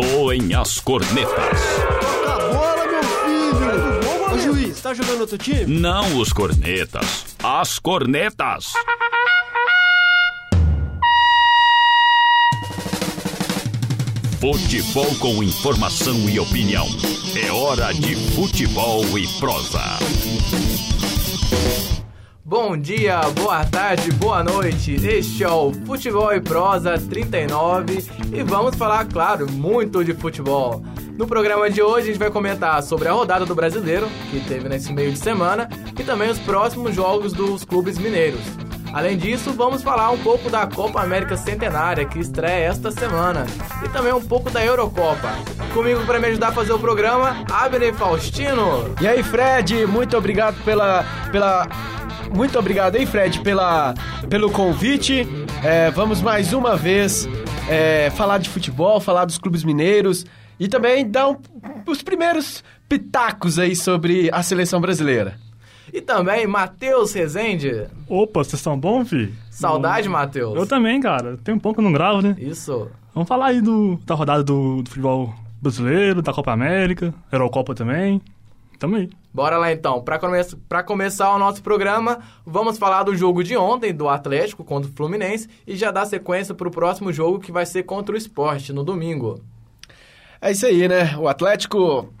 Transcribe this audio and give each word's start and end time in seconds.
Soem 0.00 0.54
as 0.54 0.78
cornetas. 0.78 1.60
Toca 1.98 2.32
a 2.32 2.52
bola, 2.52 2.86
meu 2.86 3.02
filho! 3.02 4.32
Ô 4.32 4.38
juiz, 4.38 4.80
tá 4.80 4.94
jogando 4.94 5.22
outro 5.22 5.36
time? 5.36 5.66
Não 5.66 6.20
os 6.20 6.32
cornetas, 6.32 7.26
as 7.42 7.80
cornetas. 7.80 8.74
Futebol 14.40 15.12
com 15.16 15.42
informação 15.42 16.16
e 16.28 16.38
opinião. 16.38 16.86
É 17.34 17.50
hora 17.50 17.92
de 17.92 18.14
futebol 18.36 19.02
e 19.18 19.26
prosa. 19.40 19.82
Bom 22.60 22.76
dia, 22.76 23.20
boa 23.36 23.64
tarde, 23.64 24.10
boa 24.10 24.42
noite. 24.42 24.94
Este 24.94 25.44
é 25.44 25.48
o 25.48 25.72
Futebol 25.86 26.34
e 26.34 26.40
Prosa 26.40 26.98
39 26.98 28.04
e 28.32 28.42
vamos 28.42 28.74
falar, 28.74 29.06
claro, 29.06 29.48
muito 29.48 30.02
de 30.02 30.12
futebol. 30.12 30.82
No 31.16 31.24
programa 31.24 31.70
de 31.70 31.80
hoje 31.80 32.08
a 32.08 32.10
gente 32.10 32.18
vai 32.18 32.32
comentar 32.32 32.82
sobre 32.82 33.06
a 33.06 33.12
rodada 33.12 33.46
do 33.46 33.54
Brasileiro, 33.54 34.08
que 34.32 34.40
teve 34.40 34.68
nesse 34.68 34.92
meio 34.92 35.12
de 35.12 35.20
semana, 35.20 35.68
e 35.96 36.02
também 36.02 36.30
os 36.30 36.38
próximos 36.40 36.96
jogos 36.96 37.32
dos 37.32 37.64
clubes 37.64 37.96
mineiros. 37.96 38.42
Além 38.92 39.16
disso, 39.16 39.52
vamos 39.52 39.82
falar 39.82 40.10
um 40.10 40.18
pouco 40.18 40.50
da 40.50 40.66
Copa 40.66 41.00
América 41.00 41.36
Centenária, 41.36 42.06
que 42.06 42.18
estreia 42.18 42.64
esta 42.64 42.90
semana, 42.90 43.46
e 43.84 43.88
também 43.90 44.12
um 44.12 44.20
pouco 44.20 44.50
da 44.50 44.64
Eurocopa. 44.64 45.32
Comigo 45.72 46.04
para 46.06 46.18
me 46.18 46.26
ajudar 46.26 46.48
a 46.48 46.52
fazer 46.52 46.72
o 46.72 46.78
programa, 46.78 47.44
Abner 47.52 47.94
Faustino. 47.94 48.94
E 49.00 49.06
aí, 49.06 49.22
Fred, 49.22 49.86
muito 49.86 50.16
obrigado 50.16 50.60
pela. 50.64 51.04
pela... 51.30 51.68
Muito 52.34 52.58
obrigado 52.58 52.96
aí, 52.96 53.06
Fred, 53.06 53.40
pela, 53.40 53.94
pelo 54.28 54.50
convite. 54.50 55.26
É, 55.62 55.90
vamos 55.90 56.20
mais 56.22 56.52
uma 56.52 56.76
vez 56.76 57.28
é, 57.68 58.10
falar 58.10 58.38
de 58.38 58.48
futebol, 58.48 59.00
falar 59.00 59.24
dos 59.24 59.38
clubes 59.38 59.64
mineiros 59.64 60.24
e 60.58 60.68
também 60.68 61.08
dar 61.08 61.28
um, 61.28 61.36
os 61.86 62.02
primeiros 62.02 62.62
pitacos 62.88 63.58
aí 63.58 63.74
sobre 63.74 64.30
a 64.32 64.42
seleção 64.42 64.80
brasileira. 64.80 65.38
E 65.92 66.00
também 66.00 66.46
Matheus 66.46 67.12
Rezende. 67.12 67.86
Opa, 68.08 68.44
vocês 68.44 68.54
estão 68.54 68.78
bom, 68.78 69.04
fi? 69.04 69.32
Saudade, 69.50 70.08
Matheus. 70.08 70.54
Eu 70.54 70.66
também, 70.66 71.00
cara. 71.00 71.36
Tem 71.42 71.54
um 71.54 71.58
pouco 71.58 71.76
que 71.76 71.80
eu 71.80 71.84
não 71.84 71.92
gravo, 71.92 72.20
né? 72.20 72.36
Isso. 72.38 72.88
Vamos 73.14 73.28
falar 73.28 73.46
aí 73.46 73.60
do, 73.60 73.98
da 74.04 74.14
rodada 74.14 74.44
do, 74.44 74.82
do 74.82 74.88
futebol 74.90 75.34
brasileiro, 75.60 76.22
da 76.22 76.32
Copa 76.32 76.52
América, 76.52 77.12
Eurocopa 77.32 77.74
também. 77.74 78.20
Tamo 78.78 78.96
aí. 78.96 79.10
Bora 79.34 79.58
lá 79.58 79.72
então. 79.72 80.00
Para 80.00 80.18
come 80.18 80.38
começar 80.86 81.34
o 81.34 81.38
nosso 81.38 81.62
programa, 81.62 82.20
vamos 82.46 82.78
falar 82.78 83.02
do 83.02 83.16
jogo 83.16 83.42
de 83.42 83.56
ontem 83.56 83.92
do 83.92 84.08
Atlético 84.08 84.62
contra 84.62 84.88
o 84.90 84.94
Fluminense 84.94 85.48
e 85.66 85.76
já 85.76 85.90
dar 85.90 86.06
sequência 86.06 86.54
para 86.54 86.68
o 86.68 86.70
próximo 86.70 87.12
jogo 87.12 87.40
que 87.40 87.50
vai 87.50 87.66
ser 87.66 87.82
contra 87.82 88.14
o 88.14 88.18
Esporte 88.18 88.72
no 88.72 88.84
domingo. 88.84 89.40
É 90.40 90.52
isso 90.52 90.64
aí, 90.64 90.86
né? 90.86 91.16
O 91.16 91.26
Atlético, 91.26 92.12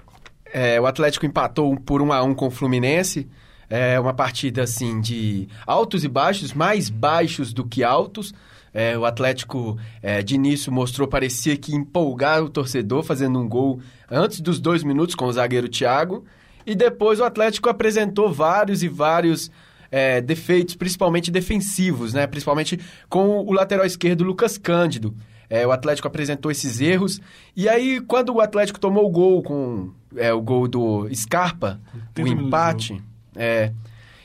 é, 0.52 0.80
o 0.80 0.86
Atlético 0.86 1.24
empatou 1.24 1.76
por 1.78 2.02
um 2.02 2.12
a 2.12 2.22
um 2.22 2.34
com 2.34 2.48
o 2.48 2.50
Fluminense. 2.50 3.28
É 3.70 4.00
uma 4.00 4.14
partida 4.14 4.62
assim 4.62 5.00
de 5.00 5.48
altos 5.66 6.02
e 6.02 6.08
baixos, 6.08 6.52
mais 6.52 6.90
baixos 6.90 7.52
do 7.52 7.64
que 7.64 7.84
altos. 7.84 8.34
É, 8.74 8.98
o 8.98 9.04
Atlético 9.04 9.78
é, 10.02 10.22
de 10.22 10.34
início 10.34 10.72
mostrou, 10.72 11.06
parecia 11.06 11.56
que 11.56 11.74
empolgar 11.74 12.42
o 12.42 12.48
torcedor, 12.48 13.02
fazendo 13.02 13.38
um 13.38 13.48
gol 13.48 13.80
antes 14.10 14.40
dos 14.40 14.58
dois 14.58 14.82
minutos 14.82 15.14
com 15.14 15.26
o 15.26 15.32
zagueiro 15.32 15.68
Thiago. 15.68 16.24
E 16.68 16.74
depois 16.74 17.18
o 17.18 17.24
Atlético 17.24 17.70
apresentou 17.70 18.30
vários 18.30 18.82
e 18.82 18.88
vários 18.88 19.50
é, 19.90 20.20
defeitos, 20.20 20.74
principalmente 20.74 21.30
defensivos, 21.30 22.12
né? 22.12 22.26
Principalmente 22.26 22.78
com 23.08 23.38
o 23.38 23.54
lateral 23.54 23.86
esquerdo 23.86 24.22
Lucas 24.22 24.58
Cândido. 24.58 25.14
É, 25.48 25.66
o 25.66 25.72
Atlético 25.72 26.06
apresentou 26.06 26.50
esses 26.50 26.78
erros. 26.78 27.22
E 27.56 27.70
aí, 27.70 28.02
quando 28.02 28.34
o 28.34 28.40
Atlético 28.42 28.78
tomou 28.78 29.06
o 29.06 29.08
gol 29.08 29.42
com 29.42 29.90
é, 30.14 30.30
o 30.30 30.42
gol 30.42 30.68
do 30.68 31.08
Scarpa, 31.14 31.80
o 32.18 32.26
empate, 32.26 33.02
é, 33.34 33.72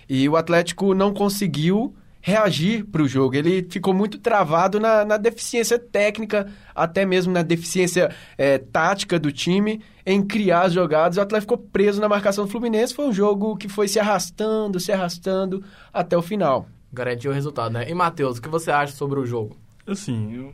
e 0.10 0.28
o 0.28 0.36
Atlético 0.36 0.94
não 0.94 1.14
conseguiu 1.14 1.96
reagir 2.20 2.84
para 2.84 3.04
o 3.04 3.08
jogo. 3.08 3.36
Ele 3.36 3.66
ficou 3.70 3.94
muito 3.94 4.18
travado 4.18 4.82
na, 4.82 5.06
na, 5.06 5.16
deficiência 5.16 5.80
técnica, 5.80 6.52
até 6.76 7.06
mesmo 7.06 7.32
na 7.32 7.42
deficiência 7.42 8.14
é, 8.38 8.58
tática 8.58 9.18
do 9.18 9.32
time 9.32 9.82
em 10.06 10.26
criar 10.26 10.64
as 10.64 10.74
jogadas. 10.74 11.18
O 11.18 11.22
Atlético 11.22 11.54
ficou 11.54 11.70
preso 11.70 12.02
na 12.02 12.10
marcação 12.10 12.46
do 12.46 12.52
Fluminense. 12.52 12.94
Foi 12.94 13.08
um 13.08 13.14
jogo 13.14 13.56
que 13.56 13.70
foi 13.70 13.88
se 13.88 14.00
arrastando, 14.00 14.80
se 14.80 14.92
arrastando 14.92 15.64
até 15.92 16.18
o 16.18 16.22
final. 16.22 16.68
Garantiu 16.92 17.32
o 17.32 17.34
resultado, 17.34 17.74
né? 17.74 17.90
E, 17.90 17.94
Matheus, 17.94 18.38
o 18.38 18.42
que 18.42 18.50
você 18.50 18.72
acha 18.72 18.94
sobre 18.94 19.20
o 19.20 19.26
jogo? 19.26 19.58
Assim, 19.88 20.54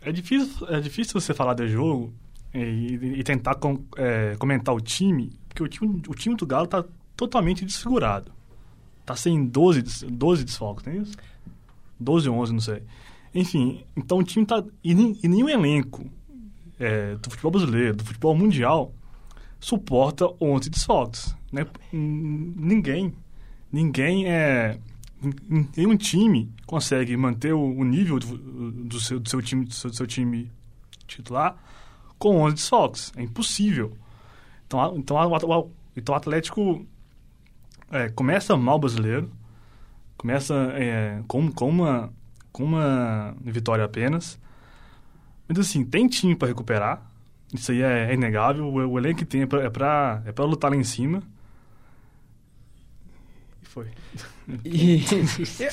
é 0.00 0.12
difícil, 0.12 0.66
é 0.68 0.80
difícil 0.80 1.20
você 1.20 1.34
falar 1.34 1.54
de 1.54 1.68
jogo 1.68 2.12
e, 2.52 3.18
e 3.18 3.22
tentar 3.22 3.56
com, 3.56 3.82
é, 3.96 4.36
comentar 4.38 4.74
o 4.74 4.80
time, 4.80 5.32
porque 5.48 5.62
o 5.62 5.68
time, 5.68 6.02
o 6.08 6.14
time 6.14 6.36
do 6.36 6.46
Galo 6.46 6.64
está 6.64 6.84
totalmente 7.16 7.64
desfigurado. 7.64 8.32
Tá 9.04 9.14
sem 9.14 9.44
12, 9.44 10.06
12 10.06 10.44
desfalques, 10.44 10.86
não 10.86 10.92
é 10.92 10.96
isso? 10.96 11.16
12 12.00 12.28
ou 12.28 12.36
11, 12.36 12.52
não 12.52 12.60
sei. 12.60 12.82
Enfim, 13.34 13.84
então 13.96 14.18
o 14.18 14.24
time 14.24 14.46
tá. 14.46 14.64
E, 14.82 14.94
nem, 14.94 15.18
e 15.22 15.28
nenhum 15.28 15.48
elenco 15.48 16.08
é, 16.78 17.14
do 17.16 17.30
futebol 17.30 17.52
brasileiro, 17.52 17.96
do 17.96 18.04
futebol 18.04 18.34
mundial, 18.34 18.92
suporta 19.60 20.26
11 20.40 20.70
desfalques. 20.70 21.36
Né? 21.52 21.66
Ninguém. 21.92 23.14
Ninguém 23.72 24.26
é. 24.28 24.78
Nenhum 25.76 25.96
time 25.96 26.52
consegue 26.66 27.16
manter 27.16 27.54
o, 27.54 27.82
nível 27.82 28.18
do, 28.18 28.36
do, 28.70 29.00
seu, 29.00 29.18
do, 29.18 29.28
seu 29.28 29.40
time, 29.40 29.64
do, 29.64 29.72
seu, 29.72 29.90
do 29.90 29.96
seu 29.96 30.06
time 30.06 30.52
titular 31.06 31.56
com 32.18 32.42
11 32.42 32.54
desfalques. 32.56 33.12
É 33.16 33.22
impossível. 33.22 33.96
Então, 34.66 34.96
então, 34.96 35.16
o, 35.16 35.70
então 35.96 36.14
o 36.14 36.16
Atlético 36.16 36.86
é, 37.90 38.08
começa 38.08 38.56
mal 38.56 38.78
brasileiro, 38.78 39.30
começa 40.16 40.54
é, 40.74 41.22
com, 41.26 41.50
com, 41.50 41.68
uma, 41.68 42.12
com 42.52 42.64
uma 42.64 43.34
vitória 43.40 43.84
apenas. 43.84 44.38
Mas 45.48 45.58
assim, 45.58 45.84
tem 45.84 46.06
time 46.06 46.34
para 46.34 46.48
recuperar, 46.48 47.02
isso 47.52 47.70
aí 47.70 47.82
é, 47.82 48.10
é 48.10 48.14
inegável. 48.14 48.66
O, 48.66 48.74
o, 48.74 48.98
elenco 48.98 49.20
que 49.20 49.24
tem 49.24 49.42
é 49.42 49.46
para 49.46 50.22
é 50.26 50.32
pra 50.32 50.44
lutar 50.44 50.70
lá 50.70 50.76
em 50.76 50.84
cima. 50.84 51.22
E 53.62 53.66
foi. 53.66 53.88
E, 54.62 55.02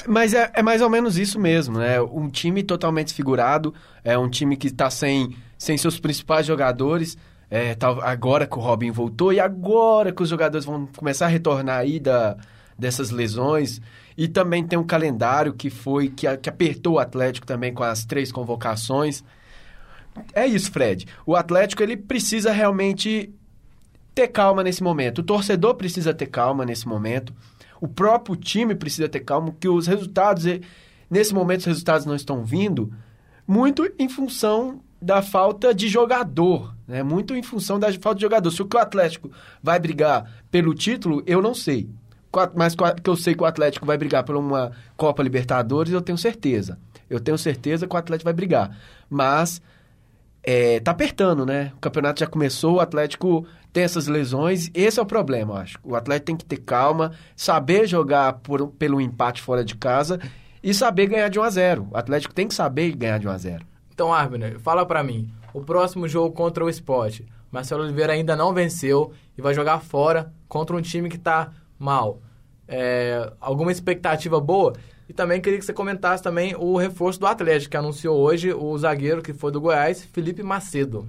mas 0.08 0.34
é, 0.34 0.50
é, 0.54 0.64
mais 0.64 0.82
ou 0.82 0.90
menos 0.90 1.18
isso 1.18 1.38
mesmo, 1.38 1.78
né? 1.78 2.02
Um 2.02 2.30
time 2.30 2.64
totalmente 2.64 3.08
desfigurado, 3.08 3.74
é 4.02 4.18
um 4.18 4.30
time 4.30 4.56
que 4.56 4.68
está 4.68 4.90
sem, 4.90 5.36
sem 5.58 5.78
seus 5.78 6.00
principais 6.00 6.46
jogadores. 6.46 7.18
É, 7.50 7.76
tá, 7.76 7.90
agora 8.02 8.48
que 8.48 8.58
o 8.58 8.62
Robin 8.62 8.92
voltou 8.92 9.34
e 9.34 9.42
agora 9.42 10.14
que 10.14 10.24
os 10.24 10.30
jogadores 10.30 10.64
vão 10.64 10.88
começar 10.96 11.26
a 11.26 11.28
retornar 11.28 11.80
aí 11.80 12.00
da, 12.00 12.38
dessas 12.80 13.10
lesões. 13.10 13.82
E 14.18 14.30
também 14.30 14.66
tem 14.66 14.80
um 14.80 14.86
calendário 14.86 15.52
que 15.52 15.70
foi 15.70 16.08
que, 16.08 16.26
que 16.38 16.50
apertou 16.50 16.94
o 16.94 17.00
Atlético 17.00 17.46
também 17.46 17.74
com 17.74 17.84
as 17.84 18.06
três 18.06 18.32
convocações. 18.32 19.22
É 20.34 20.46
isso, 20.46 20.72
Fred. 20.72 21.08
O 21.26 21.36
Atlético 21.36 21.84
ele 21.84 21.96
precisa 21.96 22.52
realmente 22.52 23.34
ter 24.14 24.28
calma 24.28 24.64
nesse 24.64 24.84
momento. 24.84 25.20
O 25.20 25.24
torcedor 25.24 25.76
precisa 25.76 26.14
ter 26.14 26.28
calma 26.28 26.66
nesse 26.66 26.88
momento. 26.88 27.34
O 27.80 27.88
próprio 27.88 28.36
time 28.36 28.76
precisa 28.76 29.10
ter 29.10 29.22
calma, 29.22 29.56
que 29.60 29.68
os 29.68 29.88
resultados, 29.88 30.46
nesse 31.10 31.34
momento, 31.34 31.62
os 31.62 31.66
resultados 31.66 32.06
não 32.06 32.16
estão 32.16 32.44
vindo 32.44 32.94
muito 33.48 33.92
em 33.98 34.08
função 34.08 34.82
da 35.02 35.22
falta 35.22 35.74
de 35.74 35.88
jogador, 35.88 36.76
né? 36.88 37.02
Muito 37.02 37.36
em 37.36 37.42
função 37.42 37.80
da 37.80 37.92
falta 37.94 38.16
de 38.16 38.22
jogador. 38.22 38.52
Se 38.52 38.62
o 38.62 38.68
Atlético 38.78 39.32
vai 39.64 39.80
brigar 39.80 40.32
pelo 40.52 40.76
título, 40.76 41.24
eu 41.26 41.42
não 41.42 41.56
sei. 41.56 41.90
Mas 42.56 42.76
que 42.76 43.10
eu 43.10 43.16
sei 43.16 43.34
que 43.34 43.42
o 43.42 43.46
Atlético 43.46 43.86
vai 43.86 43.98
brigar 43.98 44.24
por 44.24 44.36
uma 44.36 44.72
Copa 44.96 45.24
Libertadores, 45.24 45.92
eu 45.92 46.02
tenho 46.02 46.18
certeza. 46.18 46.78
Eu 47.10 47.20
tenho 47.20 47.38
certeza 47.38 47.88
que 47.88 47.96
o 47.96 47.98
Atlético 47.98 48.26
vai 48.26 48.34
brigar. 48.34 48.78
Mas 49.10 49.62
é, 50.44 50.80
tá 50.80 50.92
apertando, 50.92 51.46
né? 51.46 51.72
O 51.76 51.80
campeonato 51.80 52.20
já 52.20 52.28
começou, 52.28 52.76
o 52.76 52.80
Atlético 52.80 53.46
tem 53.72 53.84
essas 53.84 54.08
lesões. 54.08 54.70
Esse 54.74 55.00
é 55.00 55.04
o 55.04 55.06
problema, 55.06 55.60
acho. 55.60 55.80
O 55.84 55.96
Atlético 55.96 56.26
tem 56.26 56.38
que 56.38 56.46
ter 56.46 56.58
calma, 56.58 57.12
saber 57.36 57.88
jogar 57.88 58.34
por, 58.34 58.68
pelo 58.70 59.00
empate 59.00 59.42
fora 59.42 59.64
de 59.64 59.76
casa 59.76 60.20
e 60.64 60.74
saber 60.74 61.08
ganhar 61.08 61.30
de 61.30 61.40
1 61.40 61.44
a 61.44 61.50
0 61.50 61.88
O 61.92 61.98
Atlético 61.98 62.34
tem 62.34 62.48
que 62.48 62.54
saber 62.54 62.96
ganhar 62.96 63.18
de 63.18 63.28
1 63.28 63.32
a 63.32 63.38
0 63.38 63.72
então, 63.94 64.12
Arbner, 64.12 64.60
fala 64.60 64.84
para 64.84 65.04
mim. 65.04 65.30
O 65.54 65.62
próximo 65.62 66.08
jogo 66.08 66.34
contra 66.34 66.66
o 66.66 66.70
Sport, 66.70 67.22
Marcelo 67.52 67.84
Oliveira 67.84 68.14
ainda 68.14 68.36
não 68.36 68.52
venceu 68.52 69.12
e 69.38 69.42
vai 69.42 69.54
jogar 69.54 69.80
fora 69.80 70.34
contra 70.48 70.76
um 70.76 70.82
time 70.82 71.08
que 71.08 71.20
tá 71.20 71.52
mal. 71.78 72.20
É, 72.68 73.32
alguma 73.40 73.72
expectativa 73.72 74.40
boa? 74.40 74.74
E 75.12 75.14
também 75.14 75.42
queria 75.42 75.60
que 75.60 75.66
você 75.66 75.74
comentasse 75.74 76.24
também 76.24 76.56
o 76.58 76.78
reforço 76.78 77.20
do 77.20 77.28
Atlético, 77.28 77.72
que 77.72 77.76
anunciou 77.76 78.18
hoje 78.18 78.54
o 78.54 78.78
zagueiro 78.78 79.22
que 79.22 79.34
foi 79.34 79.52
do 79.52 79.60
Goiás, 79.60 80.06
Felipe 80.06 80.42
Macedo. 80.42 81.06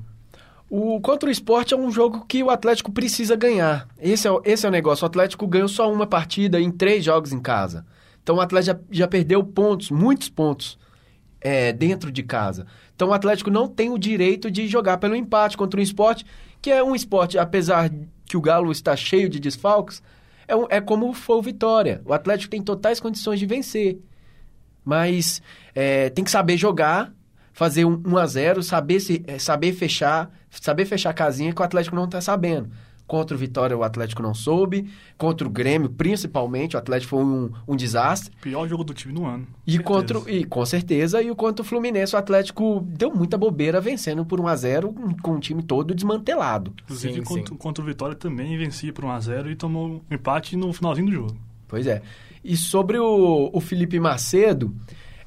O 0.68 1.00
contra 1.00 1.28
o 1.28 1.32
esporte 1.32 1.72
é 1.72 1.76
um 1.76 1.88
jogo 1.88 2.26
que 2.26 2.42
o 2.42 2.50
Atlético 2.50 2.90
precisa 2.90 3.36
ganhar. 3.36 3.86
Esse 4.00 4.26
é, 4.26 4.30
esse 4.44 4.66
é 4.66 4.68
o 4.68 4.72
negócio. 4.72 5.04
O 5.04 5.06
Atlético 5.06 5.46
ganhou 5.46 5.68
só 5.68 5.88
uma 5.88 6.04
partida 6.04 6.60
em 6.60 6.68
três 6.68 7.04
jogos 7.04 7.32
em 7.32 7.38
casa. 7.38 7.86
Então 8.20 8.34
o 8.34 8.40
Atlético 8.40 8.76
já, 8.76 8.84
já 8.90 9.06
perdeu 9.06 9.44
pontos, 9.44 9.88
muitos 9.88 10.28
pontos 10.28 10.76
é, 11.40 11.72
dentro 11.72 12.10
de 12.10 12.24
casa. 12.24 12.66
Então 12.96 13.10
o 13.10 13.12
Atlético 13.12 13.52
não 13.52 13.68
tem 13.68 13.88
o 13.88 13.98
direito 13.98 14.50
de 14.50 14.66
jogar 14.66 14.96
pelo 14.96 15.14
empate 15.14 15.56
contra 15.56 15.78
um 15.78 15.82
esporte 15.82 16.26
que 16.60 16.72
é 16.72 16.82
um 16.82 16.96
esporte, 16.96 17.38
apesar 17.38 17.88
que 18.26 18.36
o 18.36 18.40
Galo 18.40 18.72
está 18.72 18.96
cheio 18.96 19.28
de 19.28 19.38
desfalques, 19.38 20.02
é, 20.48 20.76
é 20.76 20.80
como 20.80 21.12
foi 21.12 21.36
o 21.36 21.42
Vitória. 21.42 22.02
O 22.04 22.12
Atlético 22.12 22.50
tem 22.50 22.62
totais 22.62 23.00
condições 23.00 23.38
de 23.38 23.46
vencer. 23.46 23.98
Mas 24.84 25.40
é, 25.74 26.10
tem 26.10 26.24
que 26.24 26.30
saber 26.30 26.56
jogar, 26.56 27.12
fazer 27.52 27.84
um 27.84 28.02
1 28.04 28.16
a 28.16 28.26
0 28.26 28.62
saber, 28.62 29.00
se, 29.00 29.22
é, 29.26 29.38
saber 29.38 29.72
fechar, 29.72 30.30
saber 30.50 30.84
fechar 30.84 31.10
a 31.10 31.14
casinha 31.14 31.52
que 31.52 31.60
o 31.60 31.64
Atlético 31.64 31.96
não 31.96 32.04
está 32.04 32.20
sabendo. 32.20 32.70
Contra 33.12 33.36
o 33.36 33.38
Vitória, 33.38 33.76
o 33.76 33.82
Atlético 33.82 34.22
não 34.22 34.32
soube. 34.32 34.88
Contra 35.18 35.46
o 35.46 35.50
Grêmio, 35.50 35.90
principalmente, 35.90 36.76
o 36.76 36.78
Atlético 36.78 37.10
foi 37.10 37.22
um, 37.22 37.50
um 37.68 37.76
desastre. 37.76 38.34
Pior 38.40 38.66
jogo 38.66 38.82
do 38.82 38.94
time 38.94 39.12
no 39.12 39.26
ano. 39.26 39.46
E, 39.66 39.78
contra, 39.78 40.18
e 40.30 40.44
com 40.44 40.64
certeza, 40.64 41.22
e 41.22 41.34
contra 41.34 41.62
o 41.62 41.64
Fluminense, 41.66 42.16
o 42.16 42.18
Atlético 42.18 42.80
deu 42.88 43.14
muita 43.14 43.36
bobeira 43.36 43.82
vencendo 43.82 44.24
por 44.24 44.40
1 44.40 44.46
a 44.46 44.56
0 44.56 44.94
com 45.22 45.32
o 45.32 45.38
time 45.38 45.62
todo 45.62 45.94
desmantelado. 45.94 46.72
Inclusive, 46.84 47.16
Sim, 47.16 47.22
contra, 47.22 47.46
sim. 47.48 47.56
contra 47.56 47.84
o 47.84 47.86
Vitória 47.86 48.16
também 48.16 48.56
vencia 48.56 48.90
por 48.94 49.04
1 49.04 49.10
a 49.10 49.20
0 49.20 49.50
e 49.50 49.56
tomou 49.56 49.88
um 49.88 50.00
empate 50.10 50.56
no 50.56 50.72
finalzinho 50.72 51.08
do 51.08 51.12
jogo. 51.12 51.36
Pois 51.68 51.86
é. 51.86 52.00
E 52.42 52.56
sobre 52.56 52.98
o, 52.98 53.50
o 53.52 53.60
Felipe 53.60 54.00
Macedo, 54.00 54.74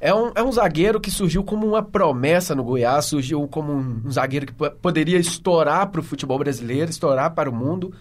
é 0.06 0.13
um, 0.13 0.31
é 0.36 0.44
um 0.44 0.52
zagueiro 0.52 1.00
que 1.00 1.10
surgiu 1.10 1.44
como 1.44 1.66
uma 1.66 1.81
promessa 1.81 2.54
no 2.54 2.63
Goiás, 2.63 3.06
surgiu 3.06 3.48
como 3.48 3.74
um, 3.74 4.02
um 4.06 4.12
zagueiro 4.12 4.46
que 4.46 4.54
po- 4.54 4.69
poderia 4.72 5.18
estourar 5.18 5.88
para 5.88 6.00
o 6.00 6.04
futebol 6.04 6.38
brasileiro, 6.38 6.92
estourar 6.92 7.34
para 7.34 7.50
o 7.50 7.54
mundo. 7.54 7.94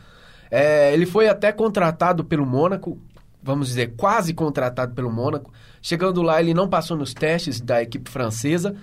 É, 0.50 0.92
ele 0.92 1.06
foi 1.06 1.28
até 1.28 1.50
contratado 1.50 2.22
pelo 2.22 2.44
Mônaco, 2.44 2.98
vamos 3.42 3.68
dizer, 3.68 3.94
quase 3.96 4.34
contratado 4.34 4.94
pelo 4.94 5.10
Mônaco. 5.10 5.50
Chegando 5.80 6.22
lá, 6.22 6.40
ele 6.40 6.52
não 6.52 6.68
passou 6.68 6.96
nos 6.96 7.14
testes 7.14 7.60
da 7.60 7.82
equipe 7.82 8.10
francesa. 8.10 8.74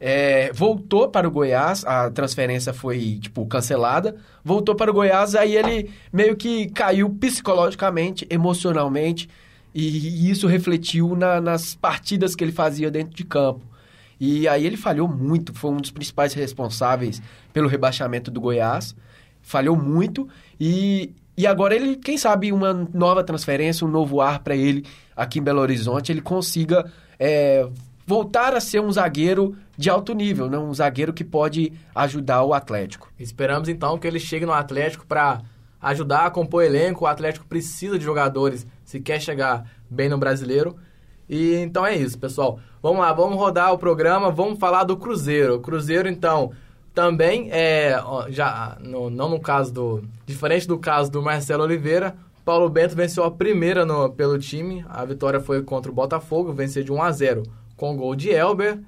É, 0.00 0.52
voltou 0.52 1.08
para 1.08 1.26
o 1.26 1.30
Goiás, 1.30 1.84
a 1.84 2.08
transferência 2.10 2.72
foi, 2.72 3.18
tipo, 3.20 3.44
cancelada. 3.46 4.14
Voltou 4.44 4.76
para 4.76 4.90
o 4.90 4.94
Goiás, 4.94 5.34
aí 5.34 5.56
ele 5.56 5.90
meio 6.12 6.36
que 6.36 6.68
caiu 6.70 7.10
psicologicamente, 7.10 8.24
emocionalmente, 8.30 9.28
e 9.74 10.30
isso 10.30 10.46
refletiu 10.46 11.14
na- 11.14 11.40
nas 11.40 11.74
partidas 11.74 12.34
que 12.34 12.42
ele 12.44 12.52
fazia 12.52 12.90
dentro 12.90 13.14
de 13.14 13.24
campo. 13.24 13.64
E 14.20 14.48
aí 14.48 14.66
ele 14.66 14.76
falhou 14.76 15.06
muito, 15.06 15.54
foi 15.54 15.70
um 15.70 15.76
dos 15.76 15.90
principais 15.92 16.34
responsáveis 16.34 17.22
pelo 17.52 17.68
rebaixamento 17.68 18.30
do 18.30 18.40
Goiás. 18.40 18.94
Falhou 19.40 19.76
muito 19.76 20.28
e, 20.60 21.12
e 21.36 21.46
agora 21.46 21.74
ele, 21.74 21.96
quem 21.96 22.18
sabe, 22.18 22.52
uma 22.52 22.72
nova 22.92 23.22
transferência, 23.22 23.86
um 23.86 23.90
novo 23.90 24.20
ar 24.20 24.40
para 24.40 24.56
ele 24.56 24.84
aqui 25.16 25.38
em 25.38 25.42
Belo 25.42 25.60
Horizonte, 25.60 26.10
ele 26.10 26.20
consiga 26.20 26.90
é, 27.18 27.68
voltar 28.06 28.54
a 28.54 28.60
ser 28.60 28.80
um 28.80 28.90
zagueiro 28.90 29.56
de 29.76 29.88
alto 29.88 30.14
nível, 30.14 30.48
né? 30.50 30.58
um 30.58 30.74
zagueiro 30.74 31.12
que 31.12 31.22
pode 31.24 31.72
ajudar 31.94 32.42
o 32.42 32.52
Atlético. 32.52 33.12
Esperamos 33.18 33.68
então 33.68 33.96
que 33.98 34.06
ele 34.06 34.18
chegue 34.18 34.44
no 34.44 34.52
Atlético 34.52 35.06
para 35.06 35.40
ajudar 35.80 36.26
a 36.26 36.30
compor 36.30 36.62
elenco. 36.64 37.04
O 37.04 37.08
Atlético 37.08 37.46
precisa 37.46 37.98
de 37.98 38.04
jogadores 38.04 38.66
se 38.84 39.00
quer 39.00 39.20
chegar 39.20 39.64
bem 39.88 40.08
no 40.08 40.18
brasileiro. 40.18 40.76
E 41.28 41.54
então 41.56 41.84
é 41.84 41.94
isso, 41.94 42.18
pessoal. 42.18 42.58
Vamos 42.82 43.00
lá, 43.00 43.12
vamos 43.12 43.36
rodar 43.36 43.72
o 43.72 43.78
programa, 43.78 44.30
vamos 44.30 44.58
falar 44.58 44.84
do 44.84 44.96
Cruzeiro. 44.96 45.56
O 45.56 45.60
Cruzeiro, 45.60 46.08
então, 46.08 46.52
também 46.94 47.48
é. 47.52 47.94
já 48.28 48.76
no- 48.80 49.10
Não 49.10 49.28
no 49.28 49.40
caso 49.40 49.72
do. 49.72 50.04
Diferente 50.24 50.66
do 50.66 50.78
caso 50.78 51.10
do 51.10 51.20
Marcelo 51.22 51.64
Oliveira, 51.64 52.16
Paulo 52.44 52.68
Bento 52.70 52.96
venceu 52.96 53.24
a 53.24 53.30
primeira 53.30 53.84
no- 53.84 54.10
pelo 54.10 54.38
time. 54.38 54.84
A 54.88 55.04
vitória 55.04 55.38
foi 55.38 55.62
contra 55.62 55.90
o 55.90 55.94
Botafogo, 55.94 56.52
venceu 56.52 56.82
de 56.82 56.90
1 56.92 57.02
a 57.02 57.12
0 57.12 57.42
com 57.76 57.94
gol 57.96 58.14
de 58.16 58.30
Elber. 58.30 58.80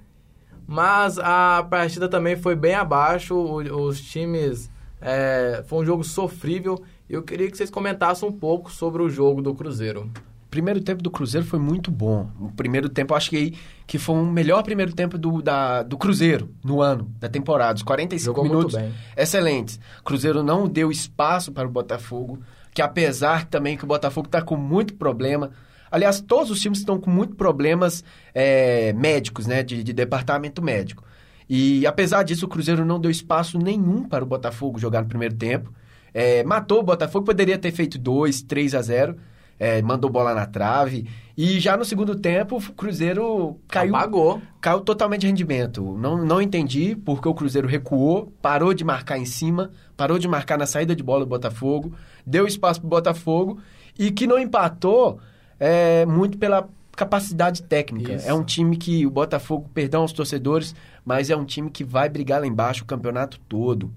Mas 0.66 1.18
a 1.18 1.66
partida 1.68 2.08
também 2.08 2.36
foi 2.36 2.54
bem 2.54 2.74
abaixo, 2.74 3.34
o- 3.34 3.86
os 3.86 4.00
times. 4.00 4.70
É, 5.00 5.62
foi 5.66 5.82
um 5.82 5.86
jogo 5.86 6.04
sofrível. 6.04 6.82
E 7.08 7.14
eu 7.14 7.22
queria 7.22 7.50
que 7.50 7.56
vocês 7.56 7.70
comentassem 7.70 8.28
um 8.28 8.32
pouco 8.32 8.70
sobre 8.70 9.02
o 9.02 9.08
jogo 9.08 9.40
do 9.40 9.54
Cruzeiro. 9.54 10.10
O 10.46 10.50
primeiro 10.50 10.80
tempo 10.80 11.02
do 11.02 11.10
Cruzeiro 11.10 11.46
foi 11.46 11.58
muito 11.58 11.90
bom. 11.90 12.28
O 12.40 12.50
primeiro 12.52 12.88
tempo, 12.88 13.12
eu 13.12 13.16
acho 13.16 13.30
que, 13.30 13.54
que 13.86 13.98
foi 13.98 14.16
o 14.16 14.26
melhor 14.26 14.62
primeiro 14.62 14.92
tempo 14.92 15.16
do, 15.16 15.40
da, 15.40 15.82
do 15.82 15.96
Cruzeiro 15.96 16.50
no 16.62 16.82
ano, 16.82 17.10
da 17.18 17.28
temporada. 17.28 17.76
Os 17.76 17.82
45 17.82 18.24
Jogou 18.24 18.44
minutos 18.44 18.76
excelentes. 19.16 19.78
Cruzeiro 20.04 20.42
não 20.42 20.68
deu 20.68 20.90
espaço 20.90 21.52
para 21.52 21.68
o 21.68 21.70
Botafogo, 21.70 22.40
que 22.74 22.82
apesar 22.82 23.46
também 23.46 23.76
que 23.76 23.84
o 23.84 23.86
Botafogo 23.86 24.26
está 24.26 24.42
com 24.42 24.56
muito 24.56 24.94
problema. 24.94 25.50
Aliás, 25.90 26.20
todos 26.20 26.50
os 26.50 26.60
times 26.60 26.78
estão 26.78 27.00
com 27.00 27.10
muito 27.10 27.36
problemas 27.36 28.04
é, 28.34 28.92
médicos, 28.92 29.46
né? 29.46 29.62
De, 29.62 29.82
de 29.82 29.92
departamento 29.92 30.60
médico. 30.60 31.04
E 31.52 31.84
apesar 31.84 32.22
disso, 32.22 32.46
o 32.46 32.48
Cruzeiro 32.48 32.84
não 32.84 33.00
deu 33.00 33.10
espaço 33.10 33.58
nenhum 33.58 34.04
para 34.04 34.22
o 34.22 34.26
Botafogo 34.26 34.78
jogar 34.78 35.02
no 35.02 35.08
primeiro 35.08 35.34
tempo. 35.34 35.72
É, 36.14 36.44
matou 36.44 36.78
o 36.78 36.82
Botafogo, 36.84 37.26
poderia 37.26 37.58
ter 37.58 37.72
feito 37.72 37.98
2, 37.98 38.42
3 38.42 38.74
a 38.76 38.80
0. 38.82 39.16
é, 39.58 39.82
mandou 39.82 40.08
bola 40.08 40.32
na 40.32 40.46
trave. 40.46 41.06
E 41.36 41.58
já 41.60 41.76
no 41.76 41.84
segundo 41.84 42.14
tempo, 42.14 42.56
o 42.56 42.72
Cruzeiro 42.72 43.58
caiu, 43.68 43.94
Apagou. 43.96 44.40
caiu 44.60 44.80
totalmente 44.80 45.22
de 45.22 45.26
rendimento. 45.26 45.98
Não, 45.98 46.24
não 46.24 46.40
entendi 46.40 46.94
porque 46.96 47.28
o 47.28 47.34
Cruzeiro 47.34 47.66
recuou, 47.68 48.32
parou 48.40 48.72
de 48.72 48.84
marcar 48.84 49.18
em 49.18 49.26
cima, 49.26 49.70
parou 49.96 50.18
de 50.18 50.28
marcar 50.28 50.56
na 50.56 50.66
saída 50.66 50.94
de 50.94 51.02
bola 51.02 51.24
do 51.24 51.28
Botafogo, 51.28 51.92
deu 52.24 52.46
espaço 52.46 52.80
para 52.80 52.86
o 52.86 52.90
Botafogo 52.90 53.58
e 53.98 54.10
que 54.10 54.26
não 54.26 54.38
empatou 54.38 55.18
é, 55.58 56.06
muito 56.06 56.38
pela 56.38 56.68
capacidade 56.96 57.62
técnica. 57.62 58.14
Isso. 58.14 58.28
É 58.28 58.34
um 58.34 58.44
time 58.44 58.76
que 58.76 59.06
o 59.06 59.10
Botafogo, 59.10 59.70
perdão 59.72 60.02
aos 60.02 60.12
torcedores, 60.12 60.74
mas 61.04 61.30
é 61.30 61.36
um 61.36 61.44
time 61.44 61.70
que 61.70 61.84
vai 61.84 62.08
brigar 62.08 62.40
lá 62.40 62.46
embaixo 62.46 62.82
o 62.84 62.86
campeonato 62.86 63.38
todo. 63.48 63.92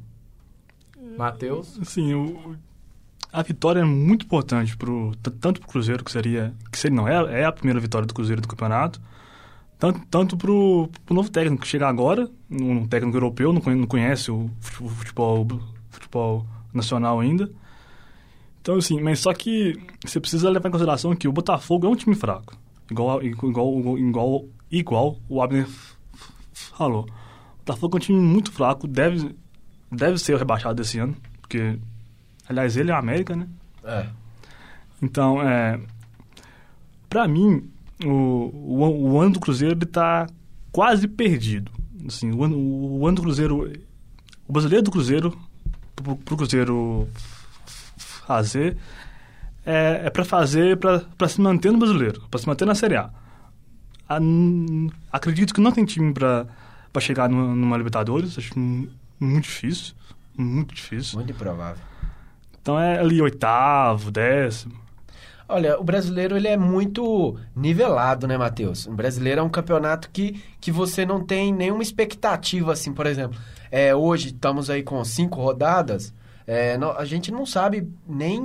Matheus. 1.17 1.77
Assim, 1.81 2.13
o, 2.13 2.55
a 3.31 3.41
vitória 3.43 3.81
é 3.81 3.83
muito 3.83 4.25
importante 4.25 4.75
pro, 4.77 5.11
tanto 5.39 5.59
para 5.59 5.67
o 5.67 5.71
Cruzeiro, 5.71 6.03
que 6.03 6.11
seria. 6.11 6.53
que 6.71 6.77
seria, 6.79 6.95
não, 6.95 7.07
é, 7.07 7.41
é 7.41 7.45
a 7.45 7.51
primeira 7.51 7.79
vitória 7.79 8.07
do 8.07 8.13
Cruzeiro 8.13 8.41
do 8.41 8.47
campeonato, 8.47 9.01
tanto, 9.77 10.01
tanto 10.09 10.37
para 10.37 10.51
o 10.51 10.89
novo 11.09 11.29
técnico 11.29 11.61
que 11.63 11.67
chega 11.67 11.87
agora, 11.87 12.29
um 12.49 12.87
técnico 12.87 13.17
europeu, 13.17 13.51
não 13.51 13.61
conhe- 13.61 13.79
não 13.79 13.87
conhece 13.87 14.31
o 14.31 14.49
futebol, 14.61 15.45
futebol 15.89 16.45
nacional 16.73 17.19
ainda. 17.19 17.51
Então, 18.61 18.75
assim, 18.75 19.01
mas 19.01 19.19
só 19.19 19.33
que 19.33 19.77
você 20.05 20.19
precisa 20.21 20.49
levar 20.49 20.69
em 20.69 20.71
consideração 20.71 21.13
que 21.15 21.27
o 21.27 21.33
Botafogo 21.33 21.85
é 21.85 21.89
um 21.89 21.95
time 21.95 22.15
fraco. 22.15 22.55
Igual, 22.89 23.21
igual, 23.21 23.97
igual, 23.99 24.45
igual 24.71 25.17
o 25.27 25.41
Abner 25.41 25.67
falou. 26.77 27.03
O 27.03 27.65
Botafogo 27.65 27.97
é 27.97 27.99
um 27.99 28.01
time 28.01 28.19
muito 28.19 28.51
fraco, 28.51 28.87
deve, 28.87 29.35
deve 29.91 30.17
ser 30.17 30.37
rebaixado 30.37 30.81
esse 30.81 30.99
ano, 30.99 31.15
porque, 31.41 31.79
aliás, 32.47 32.75
ele 32.75 32.91
é 32.91 32.93
a 32.93 32.99
América, 32.99 33.35
né? 33.35 33.47
É. 33.83 34.07
Então, 35.01 35.41
é, 35.41 35.79
para 37.09 37.27
mim, 37.27 37.69
o, 38.03 38.09
o, 38.09 39.11
o 39.11 39.21
ano 39.21 39.33
do 39.33 39.39
Cruzeiro 39.39 39.75
ele 39.75 39.85
tá 39.85 40.27
quase 40.71 41.07
perdido. 41.07 41.71
Assim, 42.07 42.31
o, 42.31 42.43
ano, 42.43 42.57
o 42.57 43.07
ano 43.07 43.15
do 43.17 43.21
Cruzeiro, 43.21 43.71
o 44.47 44.51
brasileiro 44.51 44.83
do 44.83 44.91
Cruzeiro, 44.91 45.37
pro, 45.95 46.15
pro 46.17 46.37
Cruzeiro 46.37 47.07
fazer, 47.95 48.77
é, 49.65 50.01
é 50.05 50.09
para 50.09 50.25
fazer, 50.25 50.77
para 50.77 51.27
se 51.27 51.39
manter 51.39 51.71
no 51.71 51.77
brasileiro, 51.77 52.21
para 52.29 52.39
se 52.39 52.47
manter 52.47 52.65
na 52.65 52.75
Série 52.75 52.95
A. 52.95 53.09
A- 54.07 54.19
n- 54.19 54.91
acredito 55.11 55.53
que 55.53 55.61
não 55.61 55.71
tem 55.71 55.85
time 55.85 56.13
para 56.13 56.47
chegar 56.99 57.29
numa, 57.29 57.55
numa 57.55 57.77
Libertadores, 57.77 58.37
acho 58.37 58.57
mu- 58.57 58.89
muito 59.19 59.43
difícil, 59.45 59.93
muito 60.37 60.73
difícil. 60.73 61.17
Muito 61.17 61.31
improvável. 61.31 61.81
Então 62.61 62.79
é 62.79 62.99
ali 62.99 63.21
oitavo, 63.21 64.11
décimo. 64.11 64.73
Olha, 65.47 65.77
o 65.79 65.83
brasileiro 65.83 66.37
ele 66.37 66.47
é 66.47 66.55
muito 66.57 67.37
nivelado, 67.55 68.25
né, 68.27 68.37
Matheus? 68.37 68.87
O 68.87 68.91
brasileiro 68.93 69.41
é 69.41 69.43
um 69.43 69.49
campeonato 69.49 70.09
que, 70.11 70.41
que 70.59 70.71
você 70.71 71.05
não 71.05 71.23
tem 71.23 71.53
nenhuma 71.53 71.83
expectativa, 71.83 72.71
assim, 72.71 72.93
por 72.93 73.05
exemplo. 73.05 73.37
É, 73.69 73.93
hoje 73.93 74.29
estamos 74.29 74.69
aí 74.69 74.81
com 74.81 75.03
cinco 75.03 75.41
rodadas. 75.41 76.13
É, 76.45 76.77
nó- 76.77 76.93
a 76.97 77.05
gente 77.05 77.31
não 77.31 77.45
sabe 77.45 77.87
nem, 78.07 78.41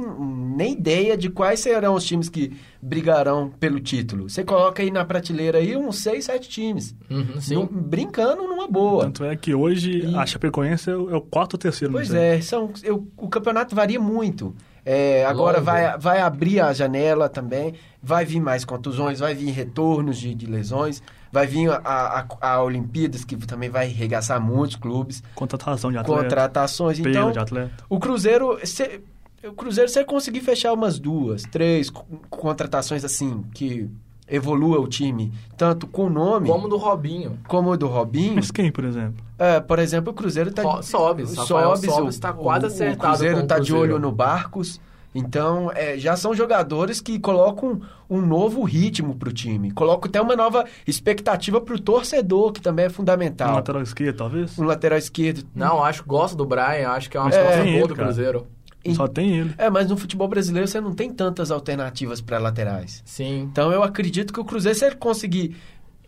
nem 0.57 0.73
ideia 0.73 1.17
de 1.17 1.29
quais 1.29 1.61
serão 1.61 1.95
os 1.95 2.05
times 2.05 2.29
que 2.29 2.53
brigarão 2.81 3.51
pelo 3.59 3.81
título. 3.81 4.29
Você 4.31 4.45
coloca 4.45 4.83
aí 4.83 4.91
na 4.91 5.05
prateleira 5.05 5.59
aí 5.59 5.77
uns 5.77 5.99
seis, 5.99 6.25
sete 6.27 6.49
times. 6.49 6.95
Uhum, 7.11 7.41
sim. 7.41 7.55
Num- 7.55 7.67
brincando 7.67 8.43
numa 8.45 8.69
boa. 8.69 9.05
Tanto 9.05 9.25
é 9.25 9.37
que 9.37 9.55
hoje 9.55 10.07
E- 10.07 10.15
a 10.17 10.25
Chapecoense 10.25 10.91
é 10.91 10.97
o, 10.97 11.17
é 11.17 11.21
quarto 11.21 11.55
ou 11.55 11.59
terceiro. 11.59 11.93
não 11.93 11.99
Pois 12.01 12.13
é, 12.15 12.41
são, 12.41 12.71
eu- 12.83 13.07
o 13.17 13.29
campeonato 13.29 13.75
varia 13.75 13.99
muito. 14.01 14.55
É, 14.85 15.27
agora 15.27 15.61
vai, 15.61 15.99
vai 15.99 16.21
abrir 16.21 16.61
a 16.61 16.73
janela 16.73 17.29
também, 17.29 17.75
vai 18.03 18.25
vir 18.25 18.41
mais 18.41 18.65
contusões, 18.65 19.19
vai 19.19 19.35
vir 19.35 19.51
retornos 19.51 20.17
de, 20.17 20.35
de 20.35 20.47
lesões, 20.47 21.03
vai 21.33 21.47
vir 21.47 21.71
a, 21.71 22.27
a, 22.41 22.53
a 22.53 22.63
Olimpíadas, 22.63 23.25
que 23.25 23.37
também 23.37 23.69
vai 23.71 23.89
regaçar 23.89 24.41
muitos 24.41 24.77
clubes, 24.77 25.23
Contratação 25.35 25.91
de 25.93 25.99
atleta. 25.99 26.23
contratações. 26.23 26.99
Então, 26.99 27.31
de 27.33 27.39
atleta. 27.39 27.73
o 27.89 27.99
Cruzeiro, 27.99 28.59
se, 28.65 29.01
o 29.45 29.53
Cruzeiro, 29.53 29.89
você 29.91 30.05
conseguir 30.05 30.41
fechar 30.41 30.73
umas 30.73 30.99
duas, 30.99 31.43
três 31.43 31.91
co- 31.91 32.05
contratações 32.31 33.05
assim, 33.05 33.45
que 33.55 33.89
evolua 34.31 34.79
o 34.79 34.87
time, 34.87 35.33
tanto 35.57 35.87
com 35.87 36.05
o 36.05 36.11
nome 36.11 36.49
Como 36.49 36.69
do 36.69 36.77
Robinho. 36.77 37.39
como 37.49 37.71
o 37.71 37.77
do 37.79 37.87
Robinho. 37.87 38.35
Mas 38.35 38.51
quem, 38.51 38.71
por 38.71 38.85
exemplo? 38.85 39.25
É, 39.39 39.59
por 39.59 39.79
exemplo, 39.79 40.13
o 40.13 40.15
Cruzeiro 40.15 40.51
tá 40.53 40.63
Ro- 40.63 40.83
Sobes, 40.83 41.31
Sobes 41.31 42.19
tá 42.19 42.33
quase 42.35 42.67
acertado 42.67 42.99
O 42.99 43.11
Cruzeiro 43.11 43.39
com 43.39 43.45
o 43.45 43.47
tá 43.47 43.59
de 43.59 43.73
olho 43.73 43.99
no 43.99 44.13
Barcos. 44.13 44.79
Então, 45.15 45.73
é, 45.75 45.97
já 45.99 46.17
são 46.17 46.35
jogadores 46.35 47.01
que 47.01 47.19
colocam 47.19 47.81
um 48.09 48.21
novo 48.21 48.63
ritmo 48.63 49.15
pro 49.17 49.33
time. 49.33 49.71
Colocam 49.71 50.09
até 50.09 50.21
uma 50.21 50.37
nova 50.37 50.65
expectativa 50.87 51.61
pro 51.61 51.79
torcedor, 51.81 52.53
que 52.53 52.61
também 52.61 52.85
é 52.85 52.89
Um 52.89 52.93
fundamental. 52.93 53.55
lateral 53.55 53.83
esquerdo, 53.83 54.17
talvez? 54.17 54.59
Um 54.59 54.65
lateral 54.65 54.99
esquerdo. 54.99 55.45
Não, 55.55 55.83
acho 55.83 56.03
que 56.03 56.09
gosto 56.09 56.37
do 56.37 56.45
Brian, 56.45 56.91
acho 56.91 57.09
que 57.11 57.17
é 57.17 57.21
uma 57.21 57.31
É, 57.31 57.33
situação 57.33 57.63
tem 57.65 57.73
boa 57.73 57.79
ele, 57.81 57.89
do 57.89 57.95
cara. 57.95 58.09
Cruzeiro. 58.09 58.47
E- 58.85 58.95
Só 58.95 59.09
tem 59.09 59.37
ele. 59.39 59.55
É, 59.59 59.69
mas 59.69 59.89
no 59.89 59.97
futebol 59.97 60.29
brasileiro 60.29 60.69
você 60.69 60.81
não 60.81 60.93
tem 60.95 61.11
tantas 61.13 61.51
alternativas 61.51 62.21
para 62.21 62.39
laterais. 62.39 63.03
Sim. 63.05 63.49
Então 63.51 63.73
eu 63.73 63.83
acredito 63.83 64.33
que 64.33 64.39
o 64.41 64.45
Cruzeiro, 64.45 64.79
se 64.79 64.85
ele 64.87 64.95
conseguir 64.97 65.57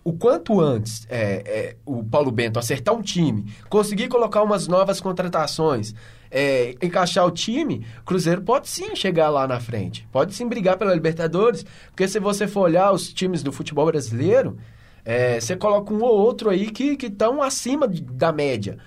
o 0.04 0.12
quanto 0.12 0.60
antes 0.60 1.06
é, 1.10 1.42
é, 1.44 1.76
o 1.84 2.02
Paulo 2.04 2.30
Bento 2.30 2.58
acertar 2.58 2.94
um 2.94 3.02
time, 3.02 3.52
conseguir 3.68 4.08
colocar 4.08 4.42
umas 4.42 4.66
novas 4.68 5.00
contratações, 5.00 5.94
é, 6.30 6.74
encaixar 6.82 7.26
o 7.26 7.30
time, 7.30 7.84
Cruzeiro 8.04 8.42
pode 8.42 8.68
sim 8.68 8.94
chegar 8.94 9.28
lá 9.30 9.46
na 9.48 9.58
frente. 9.58 10.06
Pode 10.12 10.34
sim 10.34 10.46
brigar 10.46 10.76
pela 10.76 10.94
Libertadores, 10.94 11.64
porque 11.88 12.06
se 12.06 12.20
você 12.20 12.46
for 12.46 12.60
olhar 12.60 12.92
os 12.92 13.12
times 13.12 13.42
do 13.42 13.50
futebol 13.52 13.86
brasileiro, 13.86 14.56
é, 15.04 15.40
você 15.40 15.56
coloca 15.56 15.92
um 15.92 16.02
ou 16.02 16.16
outro 16.18 16.50
aí 16.50 16.70
que 16.70 16.96
estão 17.06 17.42
acima 17.42 17.88
de- 17.88 18.02
da 18.02 18.32
média. 18.32 18.78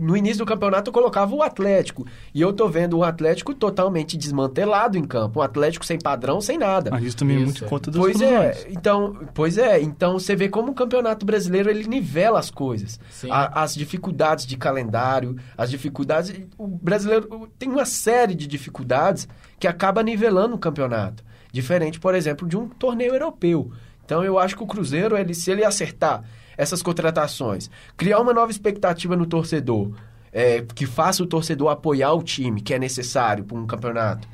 No 0.00 0.16
início 0.16 0.38
do 0.38 0.46
campeonato 0.46 0.88
eu 0.88 0.92
colocava 0.92 1.34
o 1.34 1.42
Atlético. 1.42 2.06
E 2.34 2.40
eu 2.40 2.52
tô 2.52 2.68
vendo 2.68 2.98
o 2.98 3.04
Atlético 3.04 3.54
totalmente 3.54 4.16
desmantelado 4.16 4.98
em 4.98 5.04
campo. 5.04 5.38
Um 5.40 5.42
Atlético 5.42 5.84
sem 5.86 5.98
padrão, 5.98 6.40
sem 6.40 6.58
nada. 6.58 6.90
Mas 6.90 7.04
isso 7.04 7.16
também 7.16 7.36
é 7.36 7.40
Isso, 7.40 7.46
muito 7.46 7.64
é. 7.64 7.68
conta 7.68 7.90
dos 7.90 8.00
Pois 8.00 8.20
é, 8.20 8.66
então, 8.70 9.16
pois 9.32 9.58
é, 9.58 9.80
então 9.80 10.14
você 10.18 10.34
vê 10.34 10.48
como 10.48 10.72
o 10.72 10.74
Campeonato 10.74 11.24
Brasileiro 11.24 11.70
ele 11.70 11.86
nivela 11.86 12.38
as 12.40 12.50
coisas. 12.50 12.98
A- 13.30 13.62
as 13.62 13.74
dificuldades 13.74 14.46
de 14.46 14.56
calendário, 14.56 15.36
as 15.56 15.70
dificuldades, 15.70 16.34
o 16.58 16.66
brasileiro 16.66 17.48
tem 17.58 17.68
uma 17.68 17.84
série 17.84 18.34
de 18.34 18.46
dificuldades 18.46 19.28
que 19.60 19.68
acaba 19.68 20.02
nivelando 20.02 20.56
o 20.56 20.58
campeonato, 20.58 21.22
diferente, 21.52 22.00
por 22.00 22.14
exemplo, 22.14 22.48
de 22.48 22.56
um 22.56 22.68
torneio 22.68 23.12
europeu. 23.14 23.70
Então 24.04 24.24
eu 24.24 24.38
acho 24.38 24.56
que 24.56 24.62
o 24.62 24.66
Cruzeiro, 24.66 25.16
ele 25.16 25.32
se 25.34 25.50
ele 25.52 25.64
acertar 25.64 26.24
essas 26.56 26.82
contratações, 26.82 27.70
criar 27.96 28.20
uma 28.20 28.32
nova 28.32 28.50
expectativa 28.50 29.16
no 29.16 29.26
torcedor, 29.26 29.92
é, 30.32 30.62
que 30.62 30.86
faça 30.86 31.22
o 31.22 31.26
torcedor 31.26 31.68
apoiar 31.68 32.12
o 32.12 32.22
time 32.22 32.60
que 32.60 32.72
é 32.72 32.78
necessário 32.78 33.44
para 33.44 33.58
um 33.58 33.66
campeonato, 33.66 34.26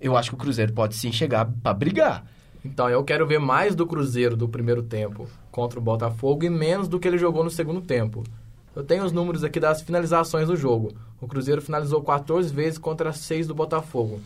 eu 0.00 0.16
acho 0.16 0.30
que 0.30 0.36
o 0.36 0.38
Cruzeiro 0.38 0.72
pode 0.72 0.94
sim 0.94 1.12
chegar 1.12 1.48
para 1.62 1.74
brigar. 1.74 2.24
Então, 2.64 2.88
eu 2.88 3.02
quero 3.04 3.26
ver 3.26 3.38
mais 3.38 3.74
do 3.74 3.86
Cruzeiro 3.86 4.36
do 4.36 4.48
primeiro 4.48 4.82
tempo 4.82 5.28
contra 5.50 5.78
o 5.78 5.82
Botafogo 5.82 6.44
e 6.44 6.50
menos 6.50 6.88
do 6.88 6.98
que 6.98 7.06
ele 7.06 7.18
jogou 7.18 7.42
no 7.42 7.50
segundo 7.50 7.80
tempo. 7.80 8.24
Eu 8.74 8.84
tenho 8.84 9.04
os 9.04 9.12
números 9.12 9.42
aqui 9.42 9.58
das 9.58 9.82
finalizações 9.82 10.46
do 10.48 10.56
jogo. 10.56 10.92
O 11.20 11.26
Cruzeiro 11.26 11.62
finalizou 11.62 12.02
14 12.02 12.52
vezes 12.52 12.78
contra 12.78 13.12
6 13.12 13.46
do 13.48 13.54
Botafogo. 13.54 14.20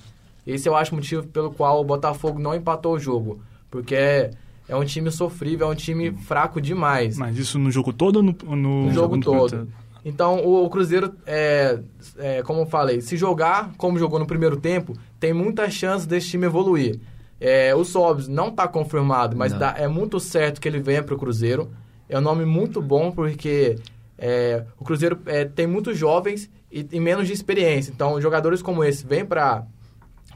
Esse 0.47 0.69
eu 0.69 0.77
acho 0.77 0.93
o 0.93 0.97
motivo 0.97 1.27
pelo 1.29 1.53
qual 1.53 1.81
o 1.81 1.85
Botafogo 1.85 2.39
não 2.39 2.55
empatou 2.55 2.95
o 2.95 2.99
jogo. 2.99 3.41
Porque 3.71 4.31
é, 4.69 4.73
é 4.73 4.77
um 4.77 4.85
time 4.85 5.11
sofrível, 5.11 5.69
é 5.69 5.71
um 5.71 5.75
time 5.75 6.13
fraco 6.13 6.61
demais. 6.61 7.17
Mas 7.17 7.39
isso 7.39 7.59
no 7.59 7.71
jogo 7.71 7.93
todo 7.93 8.17
ou 8.17 8.23
no, 8.23 8.37
no, 8.57 8.87
No 8.87 8.93
jogo 8.93 9.21
todo. 9.21 9.69
Então, 10.05 10.45
o, 10.45 10.65
o 10.65 10.71
Cruzeiro, 10.71 11.15
é, 11.27 11.79
é, 12.19 12.43
como 12.43 12.61
eu 12.61 12.67
falei, 12.67 13.01
se 13.01 13.17
jogar 13.17 13.73
como 13.77 13.99
jogou 13.99 14.19
no 14.19 14.27
primeiro 14.27 14.57
tempo, 14.57 14.95
tem 15.21 15.33
muita 15.33 15.71
chance 15.71 16.07
desse 16.07 16.29
time 16.29 16.47
evoluir. 16.47 16.99
É, 17.41 17.75
o 17.75 17.85
Sobs 17.85 18.29
não 18.29 18.49
está 18.49 18.69
confirmado, 18.69 19.37
mas 19.37 19.53
é 19.77 19.89
muito 19.89 20.21
certo 20.21 20.61
que 20.61 20.69
ele 20.69 20.79
venha 20.79 21.03
para 21.03 21.15
o 21.15 21.19
Cruzeiro. 21.19 21.71
É 22.09 22.17
um 22.19 22.21
nome 22.21 22.45
muito 22.45 22.81
bom 22.81 23.11
porque 23.11 23.79
é, 24.17 24.65
o 24.79 24.85
Cruzeiro 24.85 25.19
é, 25.27 25.45
tem 25.45 25.67
muitos 25.67 25.99
jovens 25.99 26.49
e, 26.71 26.87
e 26.93 27.01
menos 27.01 27.27
de 27.27 27.33
experiência. 27.33 27.91
Então, 27.91 28.21
jogadores 28.21 28.63
como 28.63 28.85
esse 28.85 29.05
vêm 29.05 29.25
para 29.25 29.67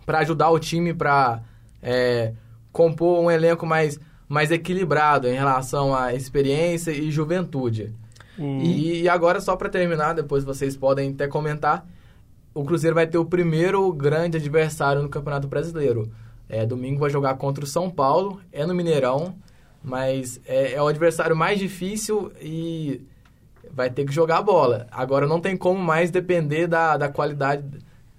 ajudar 0.08 0.50
o 0.50 0.58
time 0.58 0.92
para 0.92 1.40
compor 2.72 3.20
um 3.20 3.30
elenco 3.30 3.64
mais, 3.64 4.00
mais 4.28 4.50
equilibrado 4.50 5.28
em 5.28 5.34
relação 5.34 5.94
à 5.94 6.14
experiência 6.14 6.90
e 6.90 7.10
juventude. 7.10 7.92
O- 8.38 8.42
E, 8.62 9.02
e 9.02 9.08
agora, 9.08 9.40
só 9.40 9.56
para 9.56 9.68
terminar, 9.68 10.12
depois 10.14 10.44
vocês 10.44 10.76
podem 10.76 11.10
até 11.12 11.26
comentar, 11.28 11.86
o 12.54 12.64
Cruzeiro 12.64 12.94
vai 12.94 13.06
ter 13.06 13.18
o 13.18 13.24
primeiro 13.24 13.92
grande 13.92 14.36
adversário 14.36 15.02
no 15.02 15.08
Campeonato 15.08 15.46
Brasileiro. 15.46 16.10
É, 16.48 16.64
domingo 16.66 17.00
vai 17.00 17.10
jogar 17.10 17.34
contra 17.36 17.64
o 17.64 17.66
São 17.66 17.90
Paulo, 17.90 18.40
é 18.52 18.64
no 18.64 18.74
Mineirão, 18.74 19.34
mas 19.82 20.40
é, 20.46 20.72
é 20.74 20.82
o 20.82 20.86
adversário 20.86 21.36
mais 21.36 21.58
difícil 21.58 22.32
e 22.40 23.00
vai 23.72 23.90
ter 23.90 24.04
que 24.04 24.12
jogar 24.12 24.38
a 24.38 24.42
bola. 24.42 24.86
Agora 24.90 25.26
não 25.26 25.40
tem 25.40 25.56
como 25.56 25.78
mais 25.80 26.10
depender 26.10 26.66
da, 26.66 26.96
da 26.96 27.08
qualidade 27.08 27.64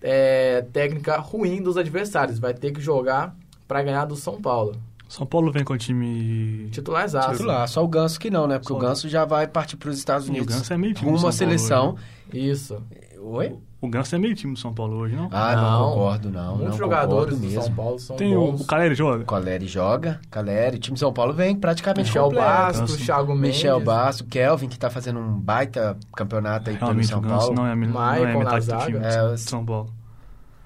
é, 0.02 0.62
técnica 0.74 1.18
ruim 1.18 1.62
dos 1.62 1.78
adversários. 1.78 2.38
Vai 2.38 2.54
ter 2.54 2.72
que 2.72 2.80
jogar 2.82 3.36
para 3.68 3.82
ganhar 3.82 4.06
do 4.06 4.16
São 4.16 4.40
Paulo. 4.42 4.76
São 5.10 5.26
Paulo 5.26 5.52
vem 5.52 5.64
com 5.64 5.74
o 5.74 5.78
time. 5.78 6.70
Titularzaço. 6.72 7.32
Titular, 7.32 7.68
só 7.68 7.84
o 7.84 7.88
Ganso 7.88 8.20
que 8.20 8.30
não, 8.30 8.46
né? 8.48 8.60
Porque 8.60 8.74
Só 8.74 8.76
o 8.78 8.80
Ganso 8.80 9.08
já 9.10 9.24
vai 9.26 9.48
partir 9.48 9.78
para 9.78 9.90
os 9.90 9.98
Estados 9.98 10.28
E 10.28 10.30
o 10.30 10.34
Unidos. 10.34 10.54
Ganso 10.56 10.74
é 10.74 10.78
meio 10.78 10.94
time 10.94 11.06
rumo 11.12 11.18
à 11.28 11.32
São 11.32 11.46
Paulo 11.48 11.58
seleção. 11.58 11.96
Isso. 12.34 12.82
Oi? 13.22 13.56
O 13.80 13.88
Ganso 13.88 14.16
é 14.16 14.18
meio 14.20 14.34
time 14.36 14.54
do 14.54 14.60
São 14.60 14.74
Paulo 14.74 14.98
hoje, 14.98 15.16
não? 15.16 15.30
Ah, 15.32 15.56
não, 15.56 15.90
concordo, 15.92 16.30
não. 16.32 16.56
Muitos 16.56 16.72
não 16.72 16.78
jogadores 16.78 17.38
do 17.40 17.46
mesmo. 17.46 17.62
São 17.62 17.74
Paulo 17.74 18.00
são 18.00 18.16
Tem 18.18 18.36
o, 18.36 18.52
bons. 18.52 18.62
o 18.62 18.66
Caleri 18.66 18.96
joga? 18.96 19.24
Coleri 19.24 19.68
joga, 19.68 20.20
Caleri, 20.32 20.78
o 20.78 20.80
time 20.80 20.96
de 20.96 21.00
São 21.00 21.14
Paulo 21.14 21.32
vem 21.32 21.56
praticamente 21.56 22.08
Michel 22.10 22.24
completo. 22.26 22.80
Ganso. 22.80 22.98
Thiago 22.98 23.36
Mendes. 23.36 23.58
Michel 23.58 23.80
Basso, 23.80 24.26
Kelvin, 24.26 24.68
que 24.68 24.80
tá 24.80 24.90
fazendo 24.90 25.20
um 25.20 25.40
baita 25.40 25.96
campeonato 26.16 26.70
aí 26.70 26.76
pelo 26.76 26.88
Realmente 26.88 27.08
São 27.08 27.20
o 27.20 27.22
Ganso 27.22 27.38
Paulo. 27.40 27.54
não 27.56 27.68
é, 27.68 27.76
não 27.76 28.14
é 28.16 28.36
metade 28.38 28.66
do 28.66 28.78
time 28.80 28.98
É, 28.98 29.32
de 29.34 29.40
São 29.42 29.64
Paulo. 29.64 29.90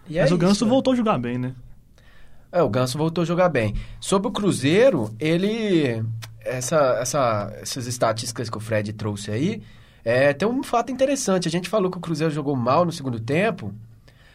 E 0.09 0.17
é 0.17 0.21
Mas 0.21 0.31
o 0.31 0.37
Ganso 0.37 0.53
isso, 0.53 0.65
né? 0.65 0.71
voltou 0.71 0.93
a 0.93 0.95
jogar 0.95 1.17
bem, 1.19 1.37
né? 1.37 1.53
É, 2.51 2.61
o 2.61 2.69
Ganso 2.69 2.97
voltou 2.97 3.21
a 3.21 3.25
jogar 3.25 3.49
bem. 3.49 3.75
Sobre 3.99 4.27
o 4.27 4.31
Cruzeiro, 4.31 5.15
ele. 5.19 6.03
Essa, 6.43 6.97
essa, 6.99 7.53
essas 7.61 7.85
estatísticas 7.85 8.49
que 8.49 8.57
o 8.57 8.59
Fred 8.59 8.91
trouxe 8.93 9.29
aí, 9.29 9.61
é, 10.03 10.33
tem 10.33 10.47
um 10.47 10.63
fato 10.63 10.91
interessante. 10.91 11.47
A 11.47 11.51
gente 11.51 11.69
falou 11.69 11.91
que 11.91 11.97
o 11.97 12.01
Cruzeiro 12.01 12.33
jogou 12.33 12.55
mal 12.55 12.83
no 12.83 12.91
segundo 12.91 13.19
tempo, 13.19 13.71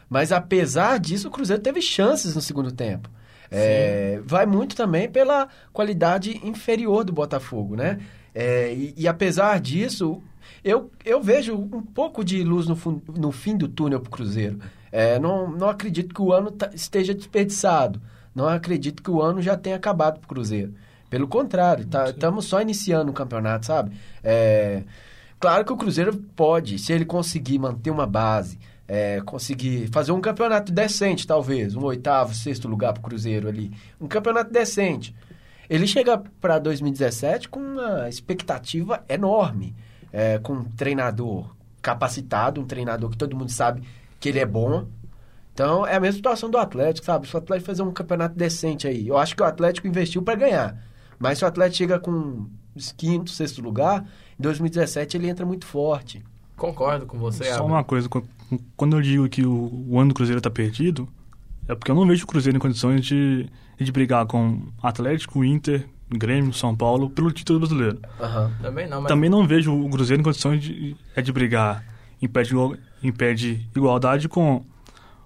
mas 0.09 0.31
apesar 0.31 0.99
disso, 0.99 1.29
o 1.29 1.31
Cruzeiro 1.31 1.61
teve 1.61 1.83
chances 1.83 2.35
no 2.35 2.41
segundo 2.41 2.71
tempo. 2.71 3.11
É, 3.51 4.21
vai 4.25 4.47
muito 4.47 4.75
também 4.75 5.09
pela 5.09 5.49
qualidade 5.73 6.41
inferior 6.45 7.05
do 7.05 7.13
Botafogo, 7.13 7.77
né? 7.77 7.99
É, 8.35 8.73
e, 8.73 8.95
e 8.97 9.09
apesar 9.09 9.61
disso, 9.61 10.23
eu, 10.63 10.91
eu 11.05 11.23
vejo 11.23 11.55
um 11.55 11.83
pouco 11.83 12.25
de 12.25 12.43
luz 12.43 12.67
no, 12.67 12.77
no 13.17 13.33
fim 13.33 13.57
do 13.57 13.69
túnel 13.69 14.01
para 14.01 14.09
o 14.09 14.11
Cruzeiro. 14.11 14.59
É, 14.91 15.19
não, 15.19 15.51
não 15.51 15.69
acredito 15.69 16.15
que 16.15 16.23
o 16.23 16.33
ano 16.33 16.51
tá- 16.51 16.71
esteja 16.75 17.15
desperdiçado. 17.15 18.01
Não 18.35 18.49
acredito 18.49 19.03
que 19.03 19.11
o 19.11 19.23
ano 19.23 19.41
já 19.41 19.57
tenha 19.57 19.77
acabado 19.77 20.19
para 20.21 20.27
o 20.27 20.29
Cruzeiro. 20.29 20.75
Pelo 21.09 21.27
contrário, 21.29 21.87
estamos 22.09 22.45
só 22.47 22.61
iniciando 22.61 23.11
o 23.11 23.15
campeonato, 23.15 23.67
sabe? 23.67 23.97
É, 24.23 24.83
claro 25.39 25.65
que 25.65 25.73
o 25.73 25.77
Cruzeiro 25.77 26.17
pode, 26.35 26.79
se 26.79 26.93
ele 26.93 27.05
conseguir 27.05 27.59
manter 27.59 27.91
uma 27.91 28.07
base, 28.07 28.59
é, 28.89 29.21
conseguir 29.25 29.89
fazer 29.89 30.13
um 30.13 30.21
campeonato 30.21 30.73
decente, 30.73 31.27
talvez, 31.27 31.75
um 31.75 31.85
oitavo, 31.85 32.35
sexto 32.35 32.69
lugar 32.69 32.93
para 32.93 33.01
o 33.01 33.05
Cruzeiro 33.05 33.49
ali. 33.49 33.73
Um 34.01 34.07
campeonato 34.09 34.53
decente. 34.53 35.15
Ele 35.69 35.87
chega 35.87 36.23
para 36.41 36.59
2017 36.59 37.49
com 37.49 37.61
uma 37.61 38.09
expectativa 38.09 39.03
enorme, 39.09 39.75
é, 40.13 40.39
com 40.39 40.55
um 40.55 40.65
treinador 40.65 41.55
capacitado, 41.83 42.61
um 42.61 42.65
treinador 42.67 43.11
que 43.11 43.17
todo 43.17 43.37
mundo 43.37 43.51
sabe 43.51 43.83
que 44.27 44.31
ele 44.31 44.39
é 44.41 44.47
bom. 44.47 44.87
Então 45.55 45.87
é 45.87 45.95
a 45.97 46.01
mesma 46.01 46.17
situação 46.17 46.51
do 46.51 46.59
Atlético, 46.59 47.07
sabe? 47.07 47.27
Se 47.27 47.35
o 47.35 47.39
Atlético 47.39 47.67
fazer 47.67 47.83
um 47.83 47.93
campeonato 47.93 48.35
decente 48.37 48.87
aí, 48.87 49.09
eu 49.09 49.17
acho 49.17 49.35
que 49.35 49.43
o 49.43 49.47
Atlético 49.47 49.87
investiu 49.87 50.21
para 50.23 50.35
ganhar. 50.35 50.77
Mas 51.19 51.39
se 51.39 51.45
o 51.45 51.49
Atlético 51.49 51.77
chega 51.79 51.99
com 51.99 52.47
quinto, 52.97 53.31
sexto 53.31 53.63
lugar, 53.63 54.05
em 54.39 54.43
2017 54.43 55.17
ele 55.17 55.29
entra 55.29 55.47
muito 55.47 55.65
forte. 55.65 56.23
Concordo 56.57 57.07
com 57.07 57.19
você, 57.19 57.45
Só 57.45 57.55
Abel. 57.55 57.67
uma 57.67 57.85
coisa, 57.85 58.09
qu- 58.09 58.27
quando 58.77 58.97
eu 58.97 59.03
digo 59.03 59.29
que 59.29 59.45
o, 59.47 59.85
o 59.89 59.99
ano 59.99 60.09
do 60.11 60.15
Cruzeiro 60.15 60.41
tá 60.43 60.51
perdido, 60.51 61.09
é 61.69 61.75
porque 61.75 61.91
eu 61.91 61.95
não 61.95 62.07
vejo 62.07 62.25
o 62.25 62.27
Cruzeiro 62.27 62.57
em 62.57 62.61
condições 62.61 63.05
de, 63.05 63.49
de 63.79 63.93
brigar 63.93 64.27
com 64.27 64.63
Atlético, 64.83 65.43
Inter, 65.45 65.87
Grêmio, 66.11 66.53
São 66.53 66.77
Paulo 66.77 67.09
pelo 67.11 67.33
título 67.33 67.61
brasileiro. 67.61 67.99
Aham. 68.21 68.53
Também 68.63 68.87
não, 68.89 69.01
mas 69.01 69.09
Também 69.09 69.29
não 69.31 69.47
vejo 69.47 69.75
o 69.75 69.89
Cruzeiro 69.91 70.21
em 70.21 70.25
condições 70.25 70.63
de, 70.63 70.97
é 71.15 71.23
de 71.23 71.33
brigar 71.33 71.83
em 72.21 72.29
pé 72.29 72.43
de, 72.43 72.55
em 73.03 73.13
pé 73.13 73.35
de 73.35 73.67
igualdade 73.75 74.29
com 74.29 74.65